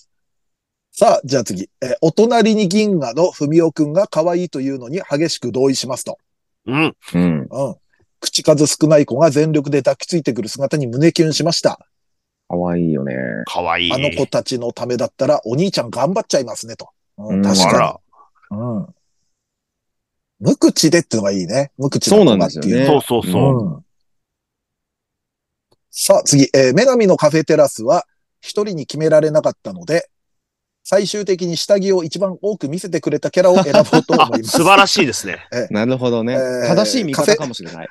[0.93, 1.69] さあ、じゃあ次。
[1.81, 6.19] えーお隣に銀河の文雄くんが可愛いというのに激しく同意しますと。
[6.67, 6.97] うん。
[7.15, 7.49] うん。
[7.51, 7.77] うん。
[8.21, 11.79] 口数少ない子が全力で抱きついてくる姿に胸キュンしました。
[12.49, 13.15] かわいいよね。
[13.47, 13.93] かわいい。
[13.93, 16.89] あの子たちのためだったらお兄ちゃん頑張っちゃいますねと。
[17.19, 17.71] ううんん、確あ。
[17.71, 18.01] から
[18.51, 18.57] に。
[18.59, 18.87] うん。
[20.41, 21.73] 無口でってのがいいね。
[21.77, 23.65] 無口そうなんですよねそうそうそう。
[23.65, 23.85] うん。
[25.91, 28.07] さあ次、えー女神のカフェテラスは
[28.41, 30.09] 一人に決められなかったので、
[30.85, 34.53] 最終的に下着を一番多く見せてくれたキャラを選ぼうとあ思い、ます。
[34.59, 35.45] 素晴らしいですね。
[35.71, 36.35] なるほどね。
[36.35, 37.89] えー正しい見方かもしれない。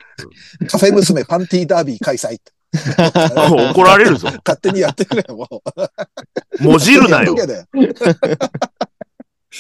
[0.70, 2.40] カフェ娘パンティーダービー開催。
[3.72, 4.30] 怒られるぞ。
[4.46, 5.64] 勝手にやってくれよ、も
[6.60, 6.64] う。
[6.64, 7.36] もじるなよ。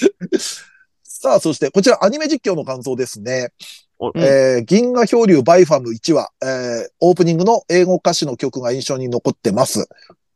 [1.03, 3.49] さあ、そして、こちらアニメ実況の感想ですね。
[3.99, 9.87] おうんえー銀河漂流バイファム1話、えーオープニングの英語歌詞の曲が印象に残ってます。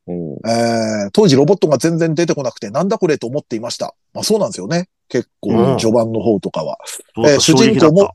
[0.07, 3.93] えー当時ロボットが全然出てこなくてなんだこれと思っていました。
[4.13, 4.89] まあそうなんですよね。
[5.09, 6.79] 結うん構序盤の方とかは。
[7.15, 8.11] そうだえー主人公も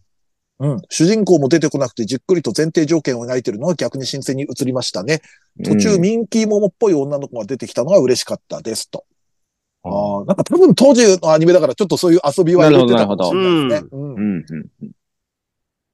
[0.59, 0.83] うん。
[0.91, 5.21] 主人公も出てこなくてじっくりと前提条件を描いているのは逆に新鮮に映りましたね。
[5.65, 9.05] 途中、うんミンキーモモっぽい女の子が出てきたのが嬉しかったですと。
[9.87, 13.89] あああ、なんか多分当時のアニメだからちょっとそういう遊びは入れてたかもしれないですね。
[13.93, 14.91] うんうんうん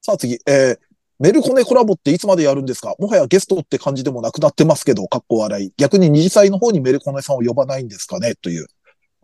[0.04, 0.78] さあ次、えー、
[1.20, 2.96] メルコネコラボっていつまでやるんですか？
[2.98, 5.72] もはやゲストって感じでもなくなってますけど、かっこ笑い。
[5.76, 8.34] 逆に二次祭の方にメルコネさんを呼ばないんですかね？
[8.34, 8.66] という。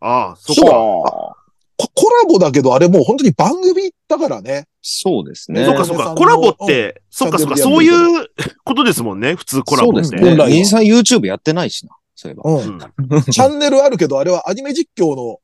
[0.00, 0.06] た。
[0.06, 1.36] ああ、そそうこか。
[1.76, 4.68] ココラボだけど、あれもう本当に番組だからね。
[4.80, 5.64] そうですね。
[5.64, 6.14] そうかそうか。
[6.14, 7.56] コラボって、そうかそうか。
[7.56, 7.88] そうい
[8.22, 8.28] う
[8.64, 9.34] ことですもんね。
[9.34, 10.04] 普通コラボって。
[10.04, 10.30] そうですね。
[10.30, 11.96] 本来は二次さん YouTube やってないしな。
[12.18, 12.50] そういえば。
[12.50, 13.16] うん。
[13.16, 15.40] うんチャンネルあるけど、あれはアニメ実況のちょっ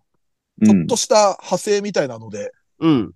[0.70, 2.50] うんとした派生みたいなので、
[2.80, 3.12] うん。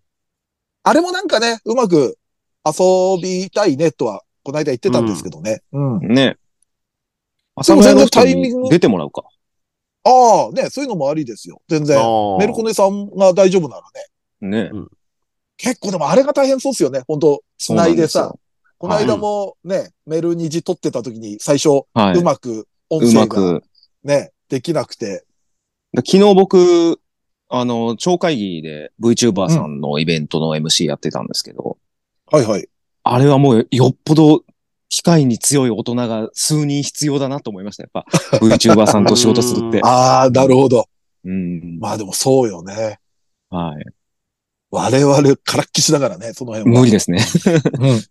[0.85, 2.17] あれもなんかね、うまく
[2.65, 5.61] 遊びたいねとは、この間言ってたんですけどね。
[5.73, 5.99] うん。
[6.07, 6.37] ね。
[7.67, 9.25] でも全然タイにミング出てもらうか。
[10.05, 11.61] ああ、ね、そういうのもありですよ。
[11.69, 11.99] 全然。
[12.39, 13.83] メルコネさんが大丈夫なら
[14.41, 14.71] ね。
[14.71, 14.89] ね。
[15.57, 17.03] 結構でもあれが大変そうっすよね。
[17.09, 17.43] 本当
[17.75, 18.41] ないでさよ。。
[18.79, 22.19] この間もね、メル二次撮ってた時に最初、はい。
[22.19, 23.62] うまく音う声がまく。
[24.05, 25.24] ね、できなくて。
[25.93, 27.01] で昨日僕、
[27.49, 31.78] あの、超会議で VTuber さんのイベントの MC やってたんですけど、
[32.30, 32.68] はいはい。
[33.05, 34.43] あれはもうよっぽど
[34.91, 37.84] 機械に強い大人が数人必要だなと思いました。
[37.84, 38.05] やっぱ
[38.39, 39.80] VTuber さんと仕事するって。
[39.82, 40.86] ああ、なるほど。
[41.24, 41.78] うん。
[41.78, 42.99] まあでもそうよね。
[43.51, 43.84] はい。
[44.70, 46.80] 我々からっきしだからね、その辺は。
[46.80, 47.24] 無理ですね。
[47.80, 48.03] うん。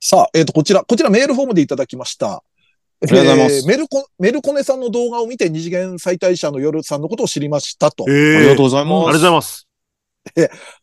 [0.00, 2.42] さあ、えっ、と、こちら、こちらメールフォームでいただきました。
[3.00, 8.04] ありがとうございますメルコ、メルコネさんの動画を見て二次元再退者の夜さんのことを知りましたと。
[8.08, 8.94] ええありがとうございます。
[8.94, 9.68] ありがとうございます。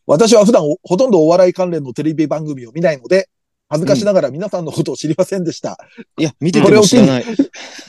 [0.06, 3.28] 私は普段おほとんどお笑い関連のテレビ番組を見ないので、
[3.68, 5.76] 恥ずかしながら皆さんのことを知りませんでした。
[6.18, 7.24] いや、見てても知らない。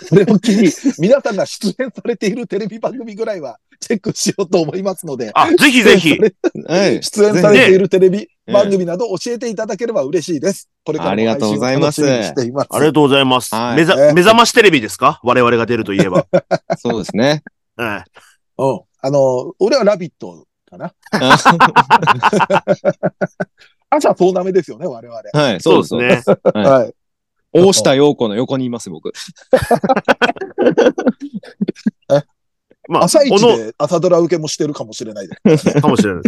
[0.07, 6.17] そ れを機に、皆さんが出演されているテレビ番組ぐらいはチェックしようと思いますので、あ、ぜひぜひ。
[6.67, 7.03] はい。
[7.03, 10.69] 出演されているテレビね番組など教えていただければ嬉しいです。
[10.85, 12.67] これからもありがとうございます配信を楽しみにしています。
[12.71, 13.53] ありがとうございます。
[13.55, 15.19] はい目ざえ目覚ましテレビですか？
[15.23, 16.25] 我々が出るといえば。
[16.77, 17.43] そうですね。
[17.79, 18.81] えうん。
[19.01, 20.93] あの、俺はラビットかな？
[23.89, 25.13] 朝そうなめですよね、我々。
[25.15, 26.21] はい、えそうですね。
[26.53, 26.93] はいはい。
[27.53, 29.13] 大下陽子の横にいます、僕。
[32.89, 35.81] まあ、朝一で朝ドラ受けもしてるかもしれないです。
[35.81, 36.23] かもしれない。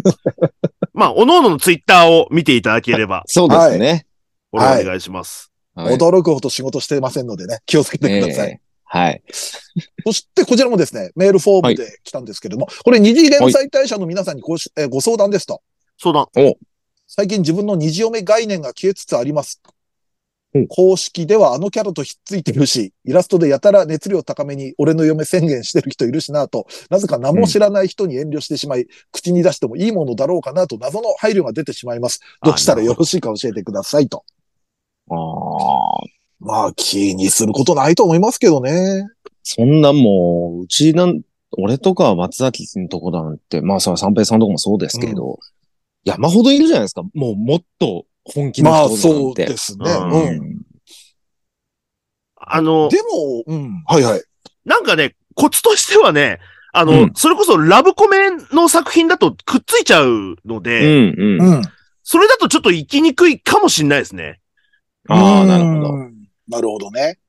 [1.00, 4.06] まあ、おのおののツイッターを見ていただければ、そうですね。
[4.52, 5.52] お願いします。
[5.76, 8.50] はい驚くほど仕事してませんのでね、気をつけてください。
[8.50, 9.22] ええはい。
[10.04, 15.62] そして、こちらもですね、メールフォームで来たんですけれども、これ二次元再退者の皆さんにごし、えーご相談ですと。
[15.98, 16.28] 相談。
[17.08, 19.62] 最近自分の二次嫁概念が消えつつあります。
[20.54, 32.20] うん公式ではあのキャラとひっついてるし、イラストでやたら熱量高めに俺の嫁宣言してる人いるしなと、なぜか名も知らない人に遠慮してしまい、口に出してもいいものだろうかなと謎の配慮が出てしまいます。
[32.44, 34.24] どうしたらよろしいか教えてくださいと。
[35.12, 36.20] ああ。
[36.40, 39.06] まあ気にすることないと思いますけどね。
[39.44, 41.22] そんなもう、うちなん、
[41.58, 45.40] 俺とか松崎のとこなんて、まあさ、三平さんとかもそうですけど、
[46.06, 47.04] 山ほどいるじゃないですか。
[47.14, 49.02] もうもっと本気のまあ人なんて。
[49.02, 49.92] そうですね。
[49.92, 50.62] うんうん。
[52.36, 53.84] あの、でも、うん。
[53.86, 54.24] はいはい。
[54.66, 56.40] なんかね、コツとしてはね、
[56.74, 61.42] あの、うんそれこそラブコメの作品だとくっついちゃうのうで、ん、うん。
[61.42, 61.62] うん。
[62.04, 64.40] それだとちょっと生きにくいかもしれないですね。
[65.08, 65.94] ああ、なるほど。
[65.94, 66.30] うん。
[66.48, 67.20] なるほどね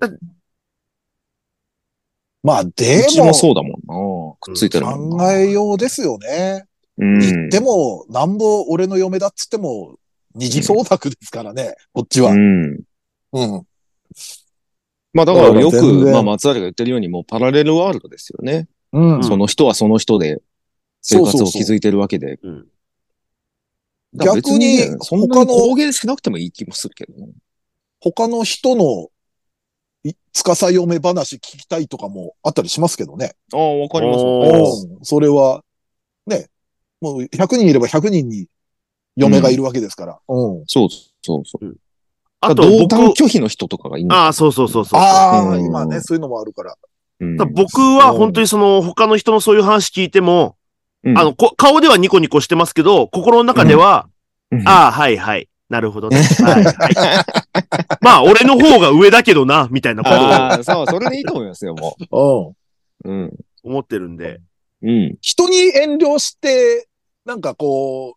[0.00, 0.08] だ。
[2.42, 4.36] まあ、でうちもも、そうだもんな。
[4.38, 5.24] くっついてるもんな。
[5.24, 6.66] 考えようですよね。
[6.98, 7.18] うん。
[7.18, 9.96] 言っても、なんぼ俺の嫁だっつっても、
[10.34, 12.32] 二次創作ですからね、こっちは。
[12.32, 12.72] ううん。
[12.72, 12.84] ん。
[15.12, 18.68] まあだからよく、まあ松崎が言ってるようにもうパラレルワールドですよね。
[18.92, 19.24] うん。
[19.24, 20.42] その人はその人で
[21.02, 22.38] 生活をそうそうそう築いてるわけで。
[22.42, 22.66] うん。
[24.14, 27.28] だから別逆にねそんな他のに公言しなくてもいい気もするけどね。
[28.00, 29.08] 他の人の、
[30.04, 33.34] いつかさ嫁話聞きたいとかもあったりしますけどね。
[33.52, 34.88] ああ、わかります。
[35.04, 35.62] それは、ね、
[37.04, 38.46] もう100人いれば100人に
[39.16, 40.18] 嫁がいるわけですから。
[40.26, 40.64] うん。
[40.66, 40.88] そう
[41.22, 41.76] そうそう。
[42.40, 45.00] あと同僕、担拒否の人とかがいいんだああ、そうそうそうそう。
[45.00, 46.74] ああ、うん今ね、そういうのもあるから。
[47.20, 50.56] うんだから僕は本当にその他の人のそういう話聞いても、
[51.04, 54.08] うんあの、こ顔ではニコニコしてますけど、心の中では、
[54.50, 55.48] うんああ、はいはい。
[55.68, 56.18] なるほどね。
[56.18, 56.74] はい、はい。
[58.00, 61.96] まあ、俺の方が上だけどな、みたいなことをああ、そう、それでいいと思いますよ、も
[63.04, 63.12] うん。
[63.12, 63.14] う。
[63.14, 63.32] うん。
[63.64, 64.40] 思ってるんで。
[64.82, 65.16] うん。
[65.20, 66.88] 人に遠慮して、
[67.24, 68.16] なんかこ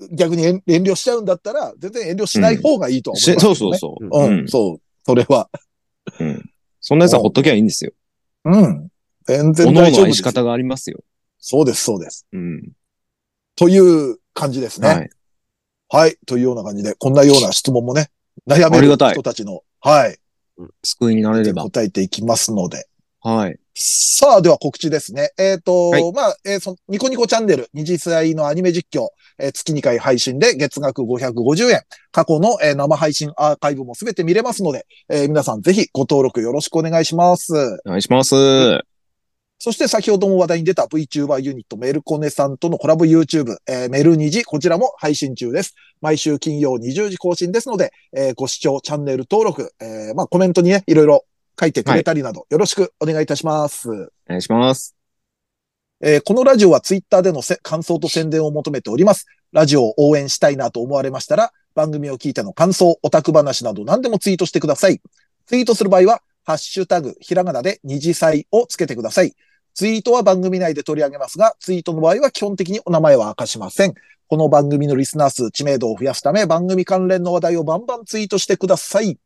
[0.00, 4.04] う、逆に遠遠慮しちゃうんだったら、全然遠慮しない方がいいとは思いますけど、ねしそうそうそう。
[4.06, 4.26] う。
[4.26, 4.48] うんん。
[4.48, 4.80] そう。
[5.04, 5.50] それは。
[6.18, 6.50] うん。
[6.80, 7.92] そんなやつはほっときゃいいんですよ。
[8.44, 8.88] うん。
[9.26, 10.14] 全然大丈夫です。
[10.14, 11.00] 愛し方がありますよ。
[11.38, 12.26] そうです、そうです。
[12.32, 12.72] うん。
[13.56, 14.88] という感じですね。
[14.88, 15.10] はい。
[15.88, 16.16] はい。
[16.26, 18.10] というような感じで、こんなような質問もね、
[18.48, 20.18] 悩める人たちの、はい。
[20.82, 21.62] 救いになれれば。
[21.64, 22.88] 答えていきますので。
[23.20, 23.58] はい。
[23.74, 25.30] さあ、では告知ですね。
[25.38, 29.08] えっ、と、はいまあ、えーそのニコニコチャンネル、二次祭のアニメ実況、
[29.38, 31.82] えー月2回配信で月額550円。
[32.10, 37.54] 過去の、えー生配信アーカイブもすべて見れますので、えー皆さんぜひご登録よろしくお願いします。
[37.54, 38.34] お願いします。
[38.34, 38.82] は
[39.62, 45.74] そして先ほども話題に出た VTuber ユニットメルコネさんとのコラボ YouTube、えーメル2時、こちらも配信中です。
[46.00, 51.24] 毎週金曜20時更新ですので、えーご視聴、チャンネル登録、えーまあコメントにね、いろいろ
[51.60, 53.90] 書いてくれたりなど、よろしくお願いいたします。
[53.90, 54.96] お願いします。
[56.02, 59.26] えーこのラジオはツイッターでのせ感想と宣伝を求めております。
[59.52, 65.02] ラジオを応援したいなと思われましたら、番組を聞いての感想、オタク話など何でもツイートしてください。
[65.46, 69.34] ツイートする場合は、ハッシュタグ、ひらがなで二次祭をつけてください。
[69.74, 73.94] ツイートは番組内で取り上げますが、ツイートの場合は基本的にお名前は明かしません。
[74.28, 79.18] この番組のリスナー数、知名度を増やすため、番組関連の話題をバンバンツイートしてください。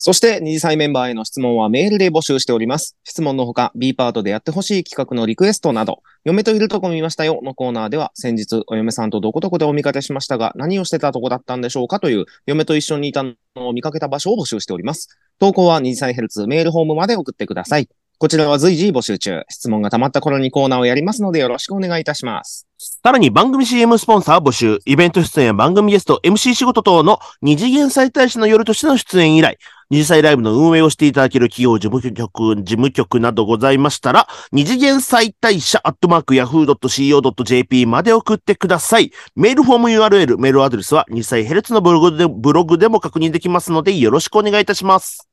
[0.00, 2.96] そして、二次祭メンバーへの質問はメールで募集しております。
[3.02, 15.08] 質問のほか、B パートでやってほしい企画のリクエストなど、嫁といるとこ見ましたよのコーナーでは、先日、お嫁さんとどこどこでお見かけしましたが、何をしてたとこだったんでしょうかという、嫁と一緒にいたのを見かけた場所を募集しております。
[15.40, 17.88] 投稿は二次祭ヘルツメールホームまで送ってください。
[18.20, 19.44] こちらは随時募集中。
[19.48, 22.66] 質問が溜まった頃にコーナーをやりますのでよろしくお願いいたします。
[22.76, 29.56] さらに番組 CM スポンサー募集、イベント出演や番組ゲスト、MC 仕事等の二次元再大使の夜としての出演以来、
[29.90, 39.12] 二次祭ライブの運営をしていただける企業事務局、事務局などございましたら、二次元再大社アットマーク yahoo.co.jp まで送ってください。
[39.36, 45.27] メールフォーム URL、メールアドレスは二次祭ヘルツのブログで、ブログでも確認できますので、よろしくお願いいたします。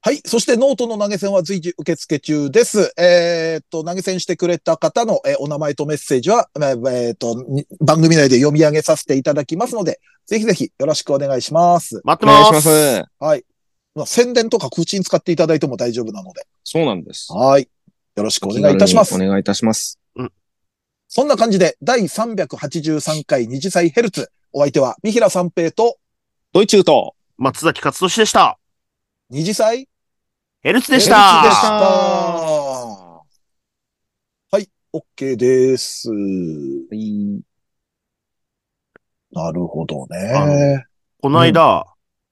[0.00, 0.20] はい。
[0.24, 2.92] そしてノートの投げ銭は随時受付中です。
[2.96, 12.00] えーっと、投げ銭してくれた方の、えーお名前とメッセージは、えーえーっと、に番組内で読み上げさせていただきますので、ぜひぜひよろしくお願いします。
[12.04, 12.68] 待ってお願いします。
[12.68, 13.04] ます。
[13.18, 13.44] はい。
[13.96, 16.46] まあ、宣伝とか口に使っていただいても大丈夫なので。
[16.62, 17.32] そうなんです。
[17.32, 17.68] はい。
[18.16, 19.18] よろしくお願いいたしますお。
[19.18, 19.98] 願いいたします。
[21.08, 24.30] そんな感じで、第383回二次祭ヘルツ。
[24.52, 25.96] お相手は、三平三平と
[26.52, 28.58] ドイチューと、松崎勝利でした。
[29.30, 29.87] 二次祭
[30.68, 31.68] ヘルツでしヘルツでした。
[31.70, 31.78] た。
[31.78, 33.24] は
[34.60, 34.68] い。
[34.92, 36.10] OK です。
[36.10, 36.14] は
[36.92, 37.40] い。
[39.32, 40.14] なるほどあ
[40.46, 40.84] ね。
[41.22, 41.86] この間、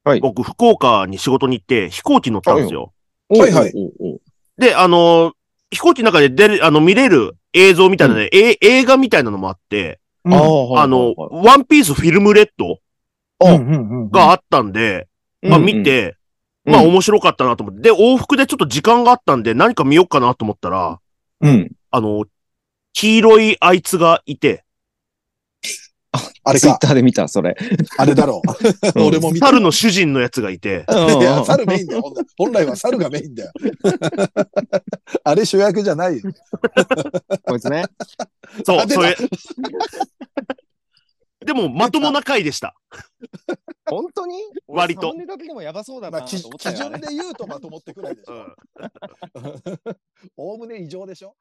[0.04, 0.20] はい。
[0.20, 2.92] 僕、福岡に仕事に行って飛行機乗ったんですよ。
[3.30, 3.52] はい。
[3.52, 3.72] はい
[4.58, 5.32] で、あのー
[5.70, 10.34] 飛行機の中で出る、あの、見れる映像みたいなね、え映画みたいなのもあって、うん。
[10.34, 12.80] あの、ワンピースフィルムレッド
[13.40, 14.10] うんうんうん。
[14.10, 15.08] があったんで、
[15.40, 16.14] まあ見て、うん、
[16.66, 17.82] まあ面白かったなと思って。
[17.82, 21.00] で、往復でちょっと時間があったんで何か見ようかなと思ったら、
[21.40, 21.70] うん。
[21.90, 22.24] あの、
[22.92, 24.64] 黄色いあいつがいて、
[26.44, 27.56] あれか、ツイッターで見た、それ。
[27.98, 29.00] あれだろう。
[29.00, 29.46] うん俺も見た。
[29.46, 32.02] 猿の主人のやつがいて、いや、猿メインだよ。
[32.38, 33.52] 本来は猿がメインだよ。
[35.24, 36.22] あれ主役じゃないよ。
[37.44, 37.84] こいつね。
[38.64, 39.16] そうそたれ。
[41.46, 42.74] でも、まともな回でした。
[43.88, 44.42] 本当に？
[44.66, 46.50] 割と俺サムネだけでもやばそうだまあ、な基準
[46.92, 46.98] ね。
[46.98, 48.34] で言うとまともってくらいでしょ。
[48.34, 48.54] うん。
[50.36, 51.36] おおむね異常でしょ